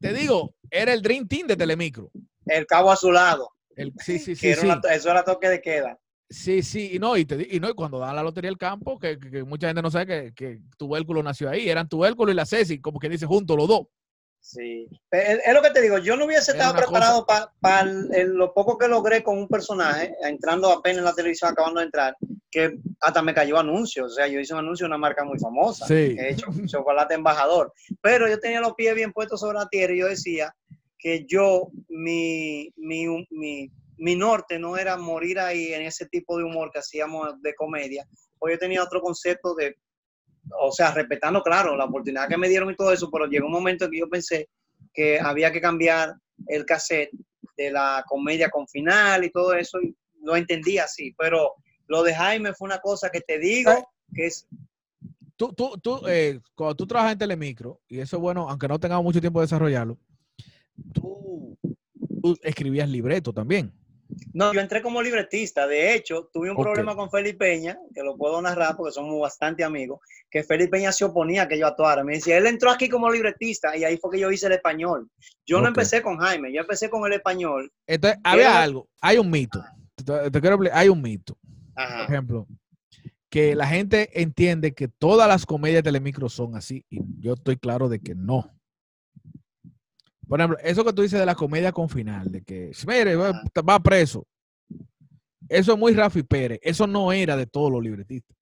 [0.00, 2.10] Te digo, era el Dream Team de Telemicro.
[2.46, 3.50] El cabo a su lado.
[3.76, 4.48] El, sí, sí, sí.
[4.48, 5.98] eso era toque de queda.
[6.30, 8.98] Sí, sí, y no, y, te, y no, y cuando da la lotería del campo,
[8.98, 12.80] que, mucha gente no sabe que, que Tubérculo nació ahí, eran Tubérculo y la Ceci,
[12.80, 13.86] como que dice juntos los dos.
[14.44, 17.26] Sí, es, lo que te digo, yo no hubiese estado preparado
[17.60, 21.86] para lo poco que logré con un personaje, entrando apenas en la televisión, acabando de
[21.86, 22.14] entrar,
[22.50, 25.38] que hasta me cayó anuncios, o sea, yo hice un anuncio de una marca muy
[25.38, 26.14] famosa, sí.
[26.18, 27.72] he hecho chocolate embajador,
[28.02, 30.54] pero yo tenía los pies bien puestos sobre la tierra y yo decía
[30.98, 36.44] que yo, mi, mi, mi, mi norte no era morir ahí en ese tipo de
[36.44, 38.06] humor que hacíamos de comedia,
[38.38, 39.78] porque yo tenía otro concepto de
[40.60, 43.52] o sea, respetando, claro, la oportunidad que me dieron y todo eso, pero llegó un
[43.52, 44.48] momento en que yo pensé
[44.92, 46.14] que había que cambiar
[46.46, 47.10] el cassette
[47.56, 51.54] de la comedia con final y todo eso, y lo entendí así, pero
[51.86, 53.72] lo de Jaime fue una cosa que te digo
[54.14, 54.46] que es...
[55.36, 58.78] Tú, tú, tú eh, cuando tú trabajas en Telemicro, y eso es bueno, aunque no
[58.78, 59.98] tengamos mucho tiempo de desarrollarlo,
[60.92, 61.58] tú,
[62.22, 63.72] tú escribías libreto también.
[64.32, 65.66] No, yo entré como libretista.
[65.66, 69.64] De hecho, tuve un problema con Felipe Peña, que lo puedo narrar porque somos bastante
[69.64, 70.00] amigos,
[70.30, 72.02] que Felipe Peña se oponía a que yo actuara.
[72.04, 75.08] Me decía, él entró aquí como libretista y ahí fue que yo hice el español.
[75.46, 77.72] Yo no empecé con Jaime, yo empecé con el español.
[77.86, 79.64] Entonces, había algo, hay un mito.
[79.96, 81.38] Te, quiero hay un mito.
[81.74, 82.46] Por ejemplo,
[83.30, 87.56] que la gente entiende que todas las comedias de Telemicro son así y yo estoy
[87.56, 88.53] claro de que no.
[90.28, 93.80] Por ejemplo, eso que tú dices de la comedia con final, de que, mire, va
[93.82, 94.26] preso.
[95.48, 96.58] Eso es muy Rafi Pérez.
[96.62, 98.36] Eso no era de todos los libretistas.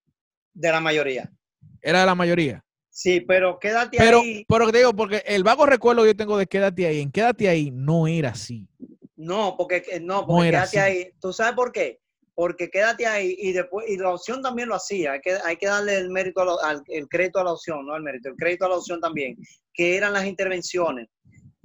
[0.55, 1.31] De la mayoría.
[1.81, 2.65] Era de la mayoría.
[2.91, 4.45] Sí, pero quédate pero, ahí.
[4.47, 7.49] Pero te digo, porque el vago recuerdo que yo tengo de quédate ahí, en quédate
[7.49, 8.69] ahí no era así.
[9.17, 11.11] No, porque no, porque quédate ahí.
[11.19, 12.01] ¿Tú sabes por qué?
[12.35, 15.13] Porque quédate ahí y después, y la opción también lo hacía.
[15.13, 18.03] Hay que, hay que darle el mérito al, el crédito a la opción, no el
[18.03, 19.37] mérito, el crédito a la opción también,
[19.73, 21.09] que eran las intervenciones.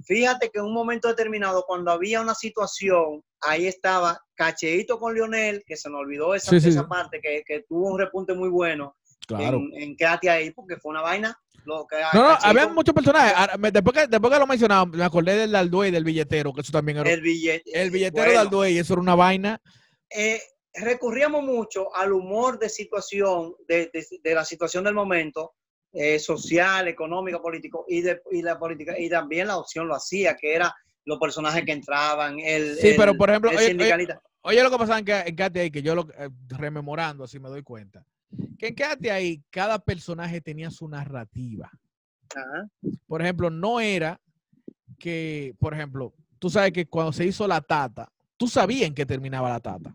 [0.08, 5.62] Fíjate que en un momento determinado, cuando había una situación, ahí estaba Cacheito con Lionel,
[5.66, 8.96] que se me olvidó esa, esa parte, que, que, tuvo un repunte muy bueno.
[9.26, 9.60] Claro.
[9.74, 11.38] En, Quédate ahí, porque fue una vaina.
[11.66, 13.34] Lo que, no, no, había muchos personajes.
[13.70, 16.96] Después que, después que lo mencionaba, me acordé del Alduey del billetero, que eso también
[16.96, 17.10] era.
[17.10, 17.22] El,
[17.66, 19.60] el billetero de Alduey, eso era una vaina.
[20.08, 20.40] Eh,
[20.72, 25.52] recurríamos mucho al humor de situación, de, de, la situación del momento,
[25.98, 30.36] eh, social, económico, político, y, de, y la política, y también la opción lo hacía,
[30.36, 30.74] que era
[31.04, 33.76] los personajes que entraban, el, sí, pero por ejemplo, oye,
[34.42, 38.04] oye, lo que pasaba en, ahí, que yo lo eh, rememorando, así me doy cuenta,
[38.58, 41.70] que en ahí, cada personaje tenía su narrativa.
[43.06, 44.20] Por ejemplo, no era
[44.98, 49.06] que, por ejemplo, tú sabes que cuando se hizo la tata, tú sabías en qué
[49.06, 49.94] terminaba la tata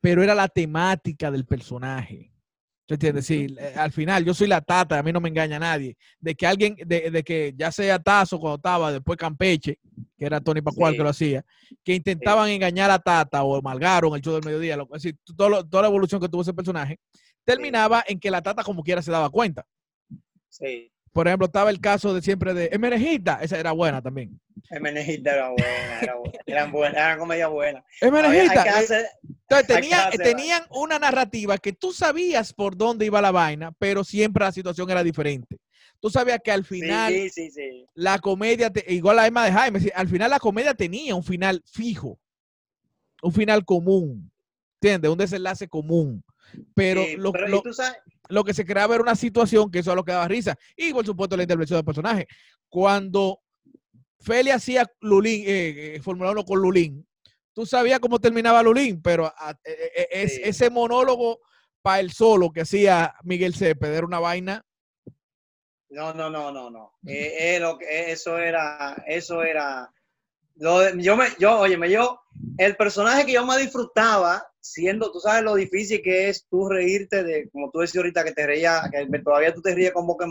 [0.00, 2.29] pero era la temática del personaje.
[2.90, 3.24] ¿Tú entiendes?
[3.24, 5.96] Sí, eh, al final yo soy la tata, a mí no me engaña nadie.
[6.18, 9.78] De que alguien, de, que ya sea Tazo cuando estaba, después Campeche,
[10.18, 11.44] que era Tony Pascual que lo hacía,
[11.84, 15.82] que intentaban engañar a Tata o Malgaron el show del mediodía, lo, es decir, toda
[15.82, 16.98] la evolución que tuvo ese personaje,
[17.44, 19.64] terminaba en que la Tata como quiera se daba cuenta.
[20.48, 20.90] Sí.
[21.12, 24.40] Por ejemplo, estaba el caso de siempre de Emenejita, esa era buena también.
[24.70, 26.00] Emenejita era buena,
[26.46, 27.84] era buena, eran comedia buena.
[28.00, 28.82] Emenejita.
[28.82, 29.06] Eh,
[29.48, 34.52] entonces tenían una narrativa que tú sabías por dónde iba la vaina, pero siempre la
[34.52, 35.58] situación era diferente.
[35.98, 39.80] Tú sabías que al final sí, sí, sí, la comedia, igual la Emma de Jaime,
[39.94, 42.18] al final la comedia tenía un final fijo,
[43.22, 44.30] un final común,
[44.80, 45.10] ¿entiendes?
[45.10, 46.24] Un desenlace común.
[46.74, 47.32] Pero, lo,
[48.28, 50.56] lo, que se creaba era una situación que eso es lo que daba risa.
[50.76, 52.26] Y por supuesto la intervención del personaje.
[52.68, 53.40] Cuando
[54.20, 57.06] Feli hacía Lulín, eh, eh Fórmula 1 con Lulín,
[57.52, 61.40] tú sabías cómo terminaba Lulín, pero ah, eh, eh, es, ese monólogo
[61.82, 64.64] para el solo que hacía Miguel Cepeda era una vaina.
[65.88, 66.92] No, no, no, no, no.
[67.04, 69.92] eso era, eso era.
[70.60, 72.20] Yo me, yo, oye, yo,
[72.58, 77.24] el personaje que yo más disfrutaba siendo, tú sabes lo difícil que es tú reírte
[77.24, 80.26] de, como tú decías ahorita que te reía, que todavía tú te ríes con boca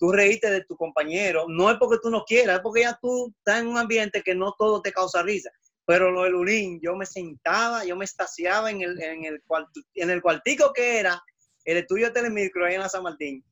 [0.00, 3.32] tú reírte de tu compañero, no es porque tú no quieras, es porque ya tú
[3.38, 5.50] estás en un ambiente que no todo te causa risa.
[5.84, 9.42] Pero lo del Urín, yo me sentaba, yo me estaciaba en el, en el,
[9.94, 11.22] en el cuartico que era
[11.64, 13.44] el estudio de Telemicro ahí en la San Martín.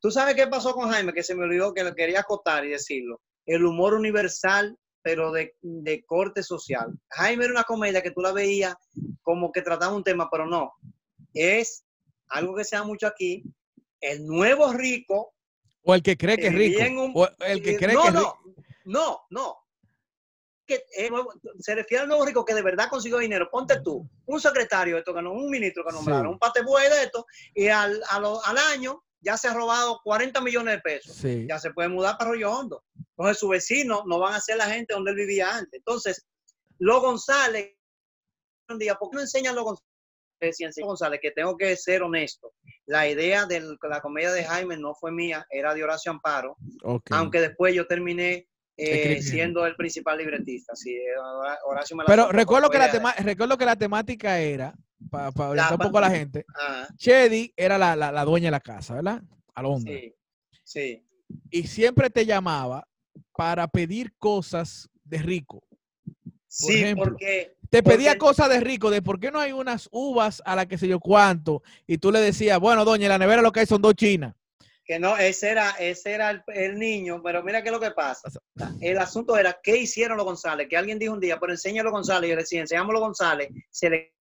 [0.00, 2.70] tú sabes qué pasó con Jaime, que se me olvidó que lo quería acotar y
[2.70, 3.20] decirlo.
[3.46, 6.98] El humor universal pero de, de, corte social.
[7.10, 8.74] Jaime era una comedia que tú la veías
[9.22, 10.72] como que trataba un tema, pero no.
[11.34, 11.84] Es
[12.28, 13.44] algo que se da mucho aquí,
[14.00, 15.34] el nuevo rico.
[15.82, 17.12] O el que cree que es rico.
[17.14, 18.38] o el que cree no, que es rico.
[18.86, 19.58] No, no,
[20.66, 20.86] que
[21.58, 23.50] se refiere al nuevo rico que de verdad consiguió dinero.
[23.50, 27.68] Ponte tú, un secretario de esto, un ministro que nombraron, un patebue de esto, y
[27.68, 31.22] al, al año ya se ha robado 40 millones de pesos.
[31.46, 32.84] Ya se puede mudar para Rollo Hondo.
[33.16, 35.78] Entonces, su vecino no van a ser la gente donde él vivía antes.
[35.78, 36.26] Entonces,
[36.78, 37.74] lo González,
[38.68, 39.88] un día, ¿por qué no enseñan lo González?
[40.82, 42.52] González, que tengo que ser honesto.
[42.86, 46.56] La idea de la comedia de Jaime no fue mía, era de Horacio Amparo.
[47.10, 48.46] Aunque después yo terminé
[48.76, 50.74] eh, siendo el principal libretista.
[50.74, 50.98] Sí,
[51.64, 54.74] Horacio me Pero recuerdo que, la recuerdo que la temática era
[55.10, 56.44] para pa un poco a la gente.
[56.96, 59.22] Chedi era la, la, dueña de la casa, ¿verdad?
[59.54, 59.92] Alondra.
[59.92, 60.14] Sí,
[60.64, 61.06] sí.
[61.50, 62.86] Y siempre te llamaba
[63.36, 65.62] para pedir cosas de rico.
[66.46, 67.54] sí, porque...
[67.70, 70.78] Te pedía cosas de rico, de por qué no hay unas uvas a la que
[70.78, 73.82] sé yo cuánto, y tú le decías, bueno, doña, la nevera lo que hay son
[73.82, 74.32] dos chinas.
[74.84, 78.28] Que no, ese era, ese era el, niño, pero mira qué es lo que pasa.
[78.80, 80.68] El asunto era, ¿qué hicieron los González?
[80.68, 83.48] Que alguien dijo un día, pero enséñalo González, y yo le decía, enseñamos los González,
[83.70, 84.13] se le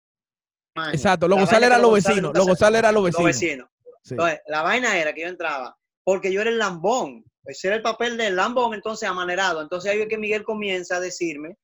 [0.93, 2.33] Exacto, los González eran los vecinos.
[2.35, 3.69] Los González eran los vecinos.
[4.09, 7.25] Entonces, la vaina era que yo entraba porque yo era el lambón.
[7.45, 9.63] Ese era el papel del lambón, entonces amanerado.
[9.63, 11.57] Entonces ahí es que Miguel comienza a decirme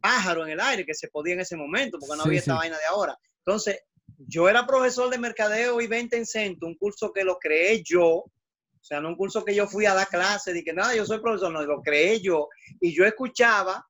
[0.00, 2.76] pájaro en el aire que se podía en ese momento, porque no había esta vaina
[2.76, 3.16] de ahora.
[3.44, 3.80] Entonces,
[4.16, 8.06] yo era profesor de mercadeo y venta en centro, un curso que lo creé yo,
[8.06, 11.04] o sea, no un curso que yo fui a dar clase, de que nada, yo
[11.04, 12.48] soy profesor, no, lo creé yo.
[12.80, 13.86] Y yo escuchaba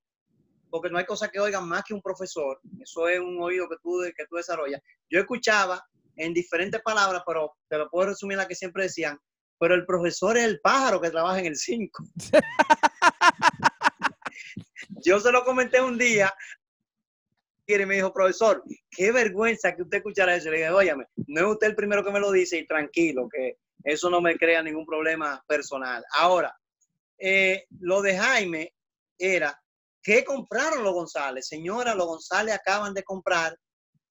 [0.70, 2.60] porque no hay cosa que oigan más que un profesor.
[2.80, 4.80] Eso es un oído que tú, que tú desarrollas.
[5.08, 5.84] Yo escuchaba
[6.16, 9.18] en diferentes palabras, pero te lo puedo resumir la que siempre decían,
[9.58, 12.04] pero el profesor es el pájaro que trabaja en el 5.
[15.04, 16.32] Yo se lo comenté un día
[17.78, 20.50] y me dijo, profesor, qué vergüenza que usted escuchara eso.
[20.50, 23.58] Le dije, óyame, no es usted el primero que me lo dice y tranquilo, que
[23.84, 26.04] eso no me crea ningún problema personal.
[26.14, 26.56] Ahora,
[27.18, 28.74] eh, lo de Jaime
[29.18, 29.60] era
[30.03, 31.46] ¿qué compraron los González?
[31.46, 33.57] Señora, los González acaban de comprar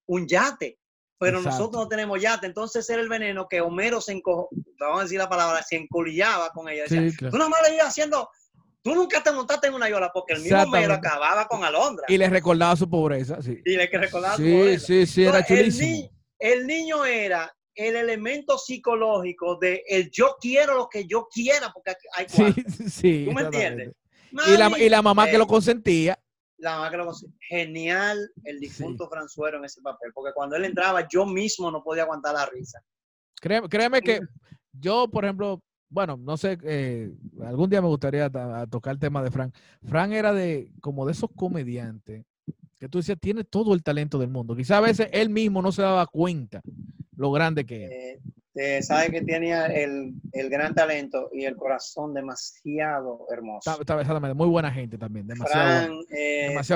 [0.07, 0.77] un yate,
[1.17, 2.47] pero nosotros no tenemos yate.
[2.47, 6.49] Entonces era el veneno que Homero se encojó, vamos a decir la palabra, se encolillaba
[6.49, 6.83] con ella.
[6.87, 8.29] Decía, Tú nomás le ibas haciendo
[8.81, 12.05] Tú nunca te montaste en una yola porque el mismo Homero acababa con Alondra.
[12.07, 13.61] Y le recordaba su pobreza, sí.
[13.65, 14.85] Y le recordaba su pobreza.
[14.87, 16.09] Sí, sí, era chulísimo.
[16.37, 21.93] El, niño era el elemento psicológico de el yo quiero lo que yo quiera porque
[22.15, 22.63] hay cuatro.
[22.69, 23.25] Sí, sí.
[23.27, 23.91] ¿Tú me entiendes?
[24.31, 26.19] Y, la, y, la, mamá que lo consentía.
[26.57, 27.39] La mamá que lo consentía.
[27.47, 32.03] Genial el difunto Franzuero en ese papel, porque cuando él entraba yo mismo no podía
[32.03, 32.81] aguantar la risa.
[33.41, 34.19] Créeme, créeme que
[34.73, 37.11] yo, por ejemplo, bueno, no sé, eh,
[37.43, 38.29] algún día me gustaría
[38.69, 39.55] tocar el tema de Frank.
[39.85, 42.25] Frank era de como de esos comediantes
[42.79, 44.55] que tú decías, tiene todo el talento del mundo.
[44.55, 46.61] Quizá a veces él mismo no se daba cuenta
[47.19, 47.85] lo grande que.
[47.85, 48.19] Eh,
[48.55, 53.71] eh, sabe que tenía el, gran talento y el corazón demasiado hermoso.
[53.79, 55.93] exactamente, muy buena gente también, demasiado,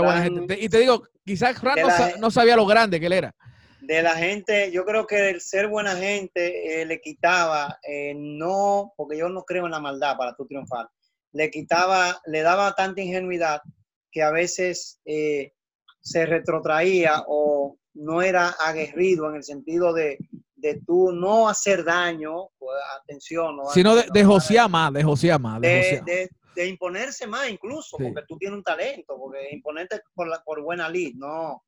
[0.04, 0.58] buena, gente.
[0.62, 1.80] Y te digo, quizás Frank
[2.20, 3.36] no, sabía lo grande que él era
[3.82, 8.94] de la gente, yo creo que el ser buena gente eh, le quitaba, eh, no,
[8.96, 10.88] porque yo no creo en la maldad para tu triunfar,
[11.34, 13.62] le quitaba, le daba tanta ingenuidad
[14.10, 15.52] que a veces eh,
[16.00, 20.18] se retrotraía o no era aguerrido en el sentido de,
[20.64, 23.58] de tú no hacer daño, pues, atención.
[23.74, 25.60] Sino de, de josear más, de josear más.
[25.60, 30.62] De, de, imponerse más incluso, porque tú tienes un talento, porque imponerte por, la, por
[30.62, 31.64] buena lid, no,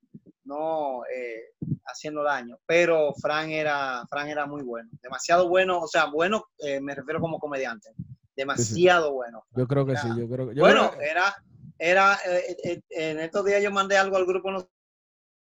[0.45, 2.57] no eh, haciendo daño.
[2.65, 7.19] Pero Fran era, Fran era muy bueno, demasiado bueno, o sea, bueno, eh, me refiero
[7.19, 7.89] como comediante,
[8.33, 9.43] demasiado bueno.
[9.57, 10.57] Yo creo que sí, yo creo que.
[10.57, 11.35] bueno, era,
[11.77, 14.51] era, eh, en estos días yo mandé algo al grupo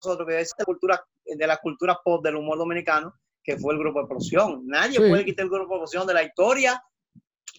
[0.03, 3.15] nosotros que es de, cultura, de la cultura pop del humor dominicano,
[3.49, 4.67] que fue el grupo de Explosión.
[4.67, 6.83] Nadie puede quitar el grupo de Explosión de la historia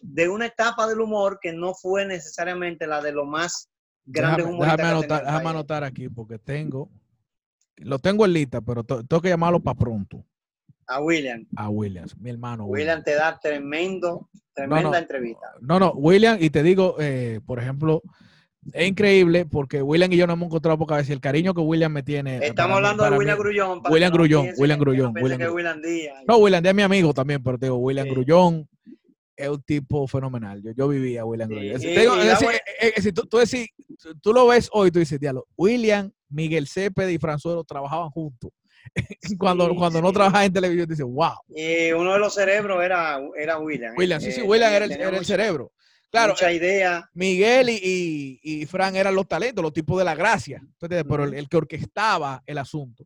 [0.04, 3.72] de una etapa del humor que no fue necesariamente la de lo más
[4.06, 6.92] grande déjame, déjame anotar, déjame anotar aquí porque tengo
[7.78, 10.24] lo tengo en lista, pero tengo que llamarlo para pronto.
[10.86, 11.48] A William.
[11.56, 12.66] A William, mi hermano.
[12.66, 15.56] William, te da tremendo, tremenda entrevista.
[15.62, 18.04] No, no, William, y te digo, eh, por ejemplo,
[18.74, 21.12] es increíble porque William y yo nos hemos encontrado pocas veces.
[21.12, 22.46] El cariño que William me tiene.
[22.46, 23.82] Estamos hablando de William Grullón.
[23.90, 25.14] William Grullón, William Grullón.
[25.22, 26.24] William, Díaz.
[26.28, 28.68] No, William Díaz es mi amigo también, pero te digo, William Grullón
[29.36, 30.62] es un tipo fenomenal.
[30.62, 31.80] Yo, yo vivía William Grullón.
[31.80, 33.40] Si tú, tú,
[34.22, 38.52] tú, lo ves hoy, tú dices, diálogo, William Miguel Cepeda y Franzuelo trabajaban juntos.
[39.40, 41.34] cuando cuando no trabajaba en televisión, dice, wow.
[41.50, 43.94] Y uno de los cerebros era, era William.
[43.98, 45.72] William, sí, sí, eh, William era el, cerebro.
[46.12, 47.10] Claro, mucha idea.
[47.14, 50.62] Miguel y, y, Fran eran los talentos, los tipos de la gracia.
[50.80, 53.06] Pero el, que orquestaba el asunto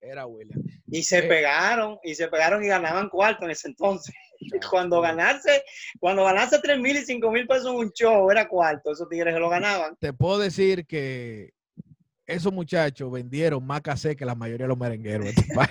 [0.00, 0.62] era William.
[0.86, 4.14] Y se eh, pegaron, y se pegaron y ganaban cuarto en ese entonces.
[4.70, 5.62] Cuando ganarse,
[6.00, 9.32] cuando ganarse 3 mil y 5 mil pesos en un show era cuarto, esos tigres
[9.32, 9.96] se lo ganaban.
[9.96, 11.54] Te puedo decir que
[12.26, 15.70] esos muchachos vendieron más casé que la mayoría de los merengueros de este país.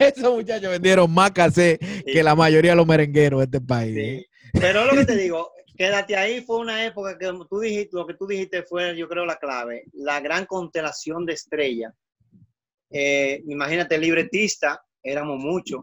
[0.00, 3.96] esos muchachos vendieron más casé que la mayoría de los merengueros de este país.
[3.96, 4.26] ¿eh?
[4.60, 8.14] Pero lo que te digo, quédate ahí, fue una época que tú dijiste, lo que
[8.14, 11.92] tú dijiste fue, yo creo, la clave, la gran constelación de estrellas.
[12.90, 15.82] Eh, imagínate, libretista, éramos muchos,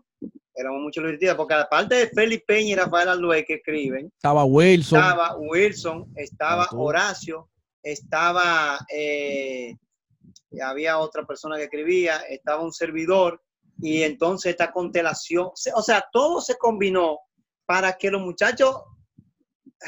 [0.56, 5.00] éramos muchos libretistas, porque aparte de Felipe Peña y Rafael Aldué que escriben, estaba Wilson,
[5.00, 7.50] estaba Wilson, estaba Horacio,
[7.84, 9.76] estaba, eh,
[10.64, 13.42] había otra persona que escribía, estaba un servidor,
[13.82, 17.20] y entonces esta constelación, o sea, todo se combinó
[17.72, 18.84] para que los muchachos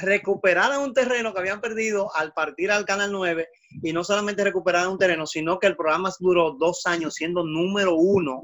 [0.01, 3.45] recuperaran un terreno que habían perdido al partir al Canal 9
[3.83, 7.97] y no solamente recuperaran un terreno, sino que el programa duró dos años siendo número
[7.97, 8.43] uno.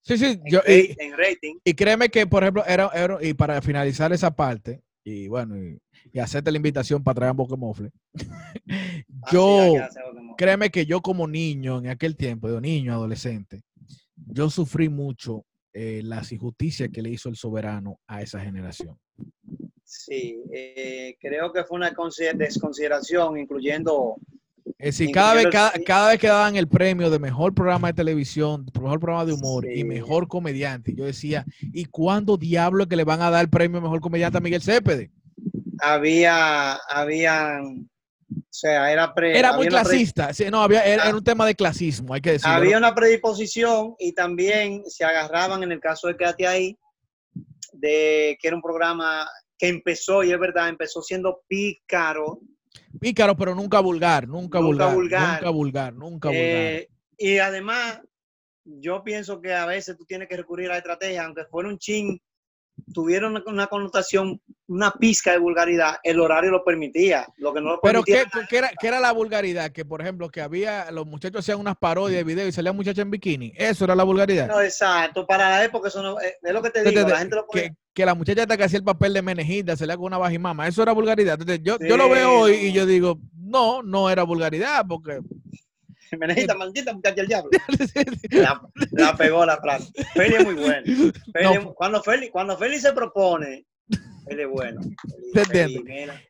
[0.00, 1.56] Sí, sí, en, yo, y, en rating.
[1.62, 2.90] Y créeme que, por ejemplo, era,
[3.20, 5.78] y para finalizar esa parte, y bueno, y,
[6.14, 7.92] y hacerte la invitación para traer un Pokémon
[8.70, 9.74] ah, yo,
[10.38, 13.60] créeme que yo como niño en aquel tiempo, niño, adolescente,
[14.16, 15.44] yo sufrí mucho
[15.74, 18.98] eh, las injusticias que le hizo el soberano a esa generación.
[19.84, 21.92] Sí, eh, creo que fue una
[22.34, 24.16] desconsideración, incluyendo...
[24.78, 25.46] Es decir, cada vez,
[25.84, 29.70] cada, vez que daban el premio de mejor programa de televisión, mejor programa de humor
[29.70, 33.80] y mejor comediante, yo decía, ¿y cuándo diablo que le van a dar el premio
[33.80, 35.10] mejor comediante a Miguel Cepede?
[35.80, 37.93] había, había, o
[38.54, 41.14] sea, era Era muy clasista, no, había, era, ah.
[41.14, 42.54] un tema de clasismo, hay que decirlo.
[42.54, 46.78] Había una predisposición y también se agarraban en el caso de Quédate ahí,
[47.72, 49.28] de que era un programa
[49.58, 52.38] que empezó, y es verdad, empezó siendo pícaro.
[53.00, 56.46] Pícaro, pero nunca vulgar, nunca, vulgar, Nunca vulgar, nunca vulgar.
[56.46, 56.88] Eh,
[57.18, 58.00] y además,
[58.64, 61.78] yo pienso que a veces tú tienes que recurrir a la estrategia, aunque fuera un
[61.78, 62.22] chin
[62.92, 67.26] tuvieron una, connotación, una pizca de vulgaridad, el horario lo permitía.
[67.36, 69.70] Lo que no lo Pero ¿qué, era, ¿qué, era, la vulgaridad?
[69.70, 73.02] Que, por ejemplo, que había, los muchachos hacían unas parodias de video y salían muchachos
[73.02, 73.52] en bikini.
[73.56, 74.48] Eso era la vulgaridad.
[74.48, 75.26] No, exacto.
[75.26, 77.08] Para la época, eso no, eh, es lo que te digo.
[77.08, 80.06] la gente lo que, que, la muchacha que hacía el papel de menejita, salía con
[80.06, 80.68] una bajimama.
[80.68, 81.34] Eso era vulgaridad.
[81.40, 85.20] Entonces, yo, yo lo veo hoy y yo digo, no, no era vulgaridad porque
[86.18, 87.50] Menejita, maldita muchacha el diablo.
[88.90, 89.90] La, pegó la frase.
[90.14, 91.12] Feli es muy bueno.
[91.74, 93.66] cuando, Feli, cuando Feli se propone,
[94.26, 94.80] él es bueno.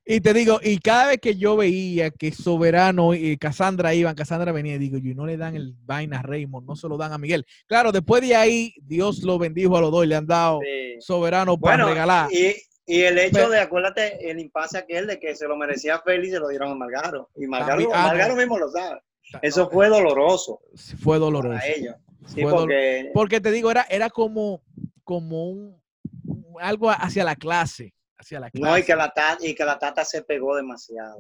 [0.05, 4.53] y te digo, y cada vez que yo veía que Soberano y Cassandra iban, Cassandra
[4.53, 7.19] venía, digo yo, no le dan el vaina a Raymond, no se lo dan a
[7.19, 7.47] Miguel.
[7.67, 10.61] Claro, después de ahí, Dios lo bendijo a los dos y le han dado
[11.01, 12.33] Soberano para regalar.
[12.33, 12.55] Y,
[12.87, 16.41] y el hecho de, acuérdate, el impasse aquel de que se lo merecía Feli, se
[16.41, 17.31] lo dieron a Margaro.
[17.37, 19.01] Y Margaro, ah, Margaro mismo lo sabe.
[19.43, 20.61] Eso fue doloroso.
[20.99, 21.59] Fue doloroso.
[21.59, 21.97] Para ellos.
[23.13, 23.41] porque...
[23.41, 24.63] te digo, era, era como,
[25.03, 25.85] como un,
[26.61, 27.95] algo hacia la clase.
[28.17, 28.71] Hacia la clase.
[28.71, 31.17] No, y que la, tata, y que la tata se pegó demasiado.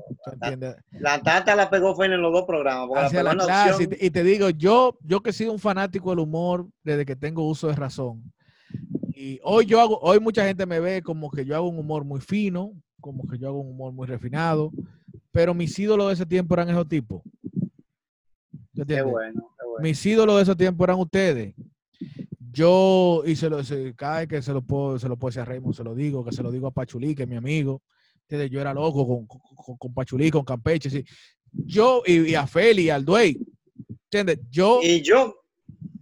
[0.92, 2.88] La tata, la pegó fue en los dos programas.
[2.96, 3.88] Hacia la, clase.
[4.00, 7.46] Y, te, digo, yo, yo que he sido un fanático del humor desde que tengo
[7.46, 8.32] uso de razón.
[9.14, 12.04] Y hoy yo hago, hoy mucha gente me ve como que yo hago un humor
[12.04, 14.72] muy fino, como que yo hago un humor muy refinado,
[15.30, 17.22] pero mis ídolos de ese tiempo eran esos tipos.
[18.74, 21.54] Qué bueno, Mis ídolos de ese tiempo eran ustedes.
[22.50, 25.42] Yo, y se lo, se, cada vez que se lo puedo, se lo puedo decir
[25.42, 27.82] a Raymond, se lo digo, que se lo digo a Pachulí, que es mi amigo.
[28.28, 30.90] Yo era loco con, con, con Pachulí, con Campeche.
[30.90, 31.04] Sí.
[31.52, 33.38] Yo, y, a Feli, al Duey.
[34.04, 34.40] ¿Entiendes?
[34.50, 35.36] Yo, y yo,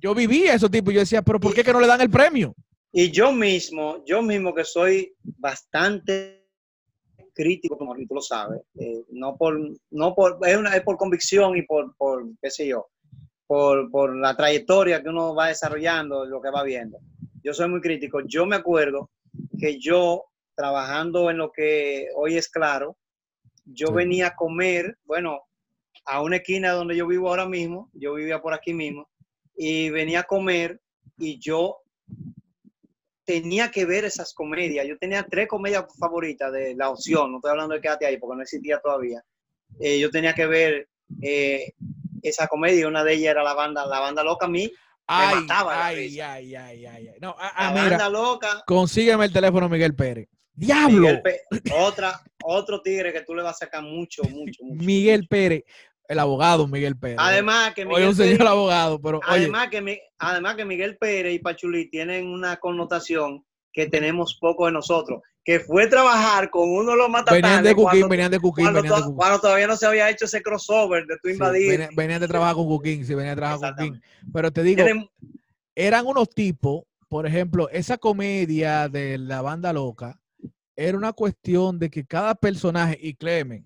[0.01, 0.93] yo vivía esos tipos.
[0.95, 2.55] Yo decía, pero ¿por qué que no le dan el premio?
[2.93, 6.42] Y yo mismo, yo mismo que soy bastante
[7.33, 9.59] crítico, como tú lo sabes, eh, no por,
[9.91, 12.89] no por, es, una, es por convicción y por, por, qué sé yo,
[13.47, 16.99] por, por la trayectoria que uno va desarrollando, lo que va viendo.
[17.43, 18.21] Yo soy muy crítico.
[18.27, 19.11] Yo me acuerdo
[19.59, 20.25] que yo,
[20.55, 22.97] trabajando en lo que hoy es claro,
[23.65, 25.43] yo venía a comer, bueno,
[26.05, 29.09] a una esquina donde yo vivo ahora mismo, yo vivía por aquí mismo,
[29.57, 30.81] y venía a comer
[31.19, 31.79] y yo
[33.25, 34.87] tenía que ver esas comedias.
[34.87, 38.37] Yo tenía tres comedias favoritas de la opción, no estoy hablando de Quédate ahí porque
[38.37, 39.23] no existía todavía.
[39.81, 40.89] Eh, yo tenía que ver
[41.23, 41.73] eh,
[42.23, 44.71] esa comedia, una de ellas era la banda, la banda loca a mí.
[45.07, 48.63] Ay, mataba ay, ay, ay, ay, No, la banda loca.
[48.67, 50.29] Consígueme el teléfono Miguel Pérez.
[50.55, 51.09] ¡Diablo!
[51.79, 54.85] otra, otro tigre que tú le vas a sacar mucho, mucho, mucho.
[54.85, 55.65] Miguel Pérez
[56.13, 57.17] el abogado Miguel Pérez.
[57.19, 61.89] Además que Miguel un señor abogado, pero además que además que Miguel Pérez y Pachulí
[61.91, 67.09] tienen una connotación que tenemos poco de nosotros, que fue trabajar con uno de los
[67.09, 67.43] matatanes.
[67.43, 68.67] Venían de Cuquín, venían de Cuquín,
[69.17, 71.89] cuando, todavía no se había hecho ese crossover de tu invadir.
[71.97, 74.03] venían, de trabajar con Cuquín, sí, venían de trabajar con Cuquín.
[74.33, 74.85] Pero te digo,
[75.75, 80.19] eran unos tipos, por ejemplo, esa comedia de la banda loca,
[80.77, 83.65] era una cuestión de que cada personaje, y Clemen,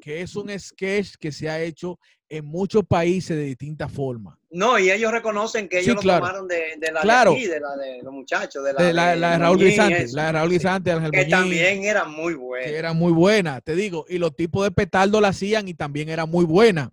[0.00, 1.98] que es un sketch que se ha hecho
[2.28, 4.36] en muchos países de distintas formas.
[4.50, 8.02] No, y ellos reconocen que ellos lo tomaron de, la de aquí, de la de
[8.02, 11.84] los muchachos, de la de, la, de Raúl Guisante, la de Raúl Guisante, Que también
[11.84, 12.66] era muy buena.
[12.66, 16.08] Que era muy buena, te digo, y los tipos de petardo la hacían y también
[16.08, 16.92] era muy buena.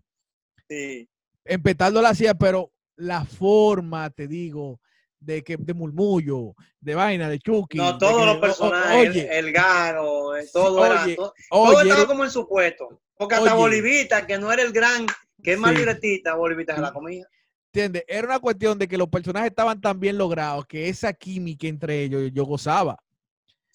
[0.69, 1.09] Sí.
[1.45, 4.79] En petardo la hacía, pero la forma, te digo,
[5.23, 7.77] de que de murmullo, de vaina, de Chucky.
[7.77, 11.05] No, todos los personajes, el, garo, eh, todo, era,
[11.49, 13.01] todo, estaba como en su puesto.
[13.15, 15.05] Porque hasta Bolivita, que no era el gran,
[15.41, 17.25] que es más directita, Bolivita se la comía.
[17.71, 18.03] ¿Entiendes?
[18.07, 22.03] Era una cuestión de que los personajes estaban tan bien logrados que esa química entre
[22.03, 22.97] ellos yo gozaba.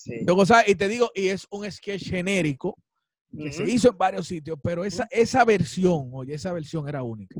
[0.04, 2.76] Yo gozaba, y te digo, y es un sketch genérico
[3.36, 7.38] que se hizo en varios sitios, pero esa, esa versión, oye, esa versión era única.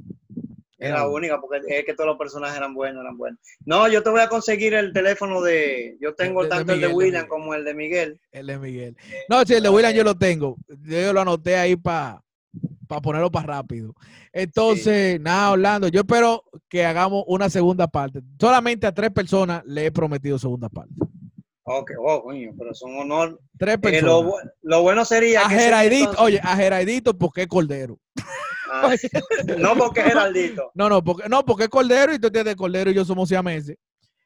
[0.79, 3.41] Era única porque es que todos los personajes eran buenos, eran buenos.
[3.65, 5.97] No, yo te voy a conseguir el teléfono de.
[6.01, 8.21] Yo tengo tanto el de William como el de Miguel.
[8.31, 8.97] El de Miguel.
[9.29, 10.57] No, sí, el de William yo lo tengo.
[10.85, 12.23] Yo lo anoté ahí para
[13.03, 13.93] ponerlo para rápido.
[14.33, 18.21] Entonces, nada, Orlando, yo espero que hagamos una segunda parte.
[18.41, 20.95] Solamente a tres personas le he prometido segunda parte.
[21.71, 23.41] Ok, oh, coño, pero son honor.
[23.59, 24.33] Tres eh, personas.
[24.63, 25.43] lo, bueno sería.
[25.43, 27.99] A Geraidito, oye, a Geraidito porque es Cordero.
[28.71, 28.95] Ah,
[29.59, 30.71] no porque es Geraldito.
[30.75, 33.77] No, no, porque, no, porque es Cordero y tú tienes Cordero y yo somos siameses.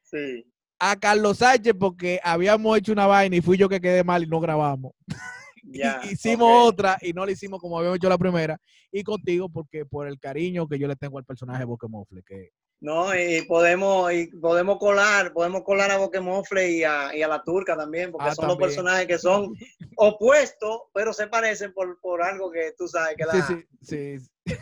[0.02, 0.44] Sí.
[0.78, 4.26] A Carlos Sánchez porque habíamos hecho una vaina y fui yo que quedé mal y
[4.26, 4.92] no grabamos.
[5.64, 8.58] Ya, hicimos otra y no la hicimos como habíamos hecho la primera.
[8.90, 12.50] Y contigo porque por el cariño que yo le tengo al personaje Boquemofle, que
[12.82, 17.44] no, y podemos, y podemos colar, podemos colar a Boquemofle y a, y a la
[17.44, 19.54] turca también, porque ah, son los personajes que son
[19.96, 23.46] opuestos, pero se parecen por, algo que tú sabes que da.
[23.46, 24.54] Sí, sí, sí.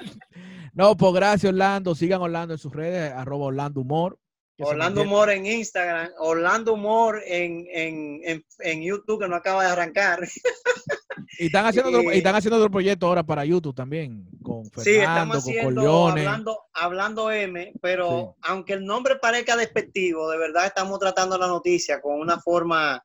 [0.72, 4.18] no, pues gracias Orlando, sigan Orlando en sus redes, arroba Orlando Humor.
[4.60, 10.26] Orlando Humor en Instagram, Orlando Humor en, en, en, YouTube, que no acaba de arrancar.
[11.38, 14.82] Y están haciendo, otro, y están haciendo otro proyecto ahora para YouTube también, con Fernando,
[14.82, 20.98] sí, estamos haciendo, hablando, hablando M, pero aunque el nombre parezca despectivo, de verdad estamos
[20.98, 23.04] tratando la noticia con una forma,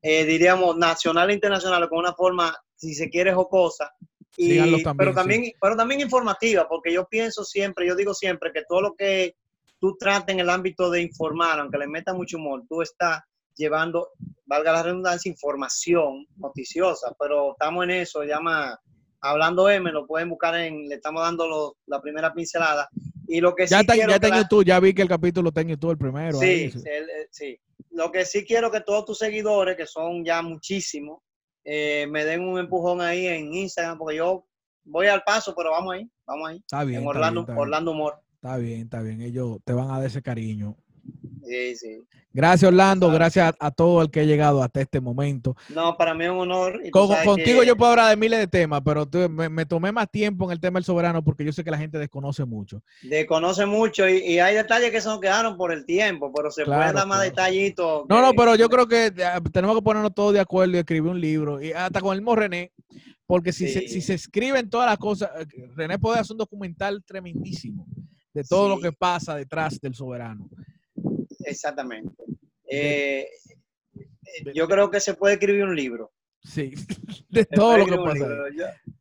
[0.00, 3.92] eh, diríamos, nacional e internacional, con una forma, si se quiere, jocosa.
[4.36, 8.62] Y, también, pero también, pero también informativa, porque yo pienso siempre, yo digo siempre que
[8.66, 9.36] todo lo que
[9.78, 13.20] tú tratas en el ámbito de informar, aunque le meta mucho humor, tú estás
[13.56, 14.10] llevando,
[14.46, 18.78] valga la redundancia, información noticiosa, pero estamos en eso, llama
[19.20, 22.88] Hablando M, lo pueden buscar en, le estamos dando la primera pincelada.
[23.28, 25.68] Y lo que ya sí quiero ya YouTube, ya vi que el capítulo está en
[25.68, 26.38] YouTube el primero.
[26.38, 26.80] Sí, sí.
[27.30, 27.60] sí.
[27.90, 31.20] Lo que sí quiero que todos tus seguidores, que son ya muchísimos,
[31.64, 34.46] eh, me den un empujón ahí en Instagram, porque yo
[34.84, 36.56] voy al paso, pero vamos ahí, vamos ahí.
[36.56, 37.02] Está bien.
[37.02, 38.20] En Orlando, Orlando Humor.
[38.34, 39.20] Está bien, está bien.
[39.20, 40.76] Ellos te van a dar ese cariño.
[41.44, 42.02] Sí, sí.
[42.34, 43.10] Gracias, Orlando.
[43.10, 45.54] Gracias a, todo el que ha llegado hasta este momento.
[45.68, 46.80] No, para mí es un honor.
[46.90, 50.60] contigo yo puedo hablar de miles de temas, pero me, tomé más tiempo en el
[50.60, 52.82] tema del soberano porque yo sé que la gente desconoce mucho.
[53.02, 56.92] Desconoce mucho y, hay detalles que se nos quedaron por el tiempo, pero se puede
[56.92, 58.04] dar más detallitos.
[58.08, 61.10] No, no, pero yo creo que ah, tenemos que ponernos todos de acuerdo y escribir
[61.10, 61.62] un libro.
[61.62, 62.72] Y hasta con el mismo René,
[63.26, 65.46] porque si, se, si se escriben todas las cosas, eh,
[65.76, 67.86] René puede hacer un documental tremendísimo
[68.32, 70.48] de todo lo que pasa detrás del soberano.
[71.44, 72.22] Exactamente.
[72.68, 73.28] Eh,
[74.54, 76.12] yo creo que se puede escribir un libro.
[76.42, 76.72] Sí,
[77.28, 78.26] de todo lo que pasa.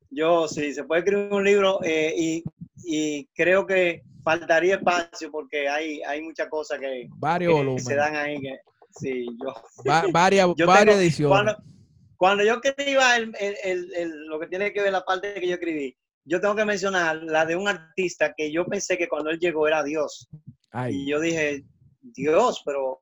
[0.09, 2.43] Yo, sí, se puede escribir un libro eh, y,
[2.83, 7.07] y, creo que faltaría espacio porque hay, hay muchas cosas que,
[7.77, 8.41] se dan ahí.
[8.41, 8.59] Que,
[8.99, 9.53] sí, yo,
[10.11, 11.55] varias varias ediciones.
[12.17, 15.55] Cuando, yo escriba el, el, el, lo que tiene que ver la parte que yo
[15.55, 19.39] escribí, yo tengo que mencionar la de un artista que yo pensé que cuando él
[19.39, 20.29] llegó era Dios.
[20.89, 21.63] Y yo dije,
[22.01, 23.01] Dios, pero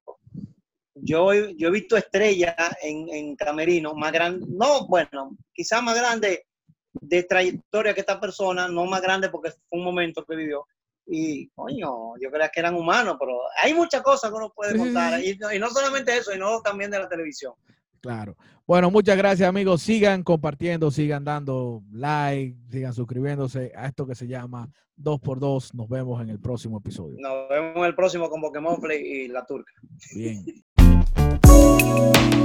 [0.94, 6.46] yo, yo he visto estrellas en, en Camerino más grande, no, bueno, quizás más grande
[6.94, 10.66] de trayectoria que esta persona, no más grande porque fue un momento que vivió.
[11.12, 15.20] Y, coño, yo creía que eran humanos, pero hay muchas cosas que uno puede contar.
[15.20, 17.54] Y, y no solamente eso, sino también de la televisión.
[18.02, 18.36] Claro.
[18.66, 19.82] Bueno, muchas gracias, amigos.
[19.82, 25.74] Sigan compartiendo, sigan dando like, sigan suscribiéndose a esto que se llama 2x2.
[25.74, 27.18] Nos vemos en el próximo episodio.
[27.20, 29.74] Nos vemos en el próximo con Pokémon Play y la turca.
[30.16, 30.46] Bien.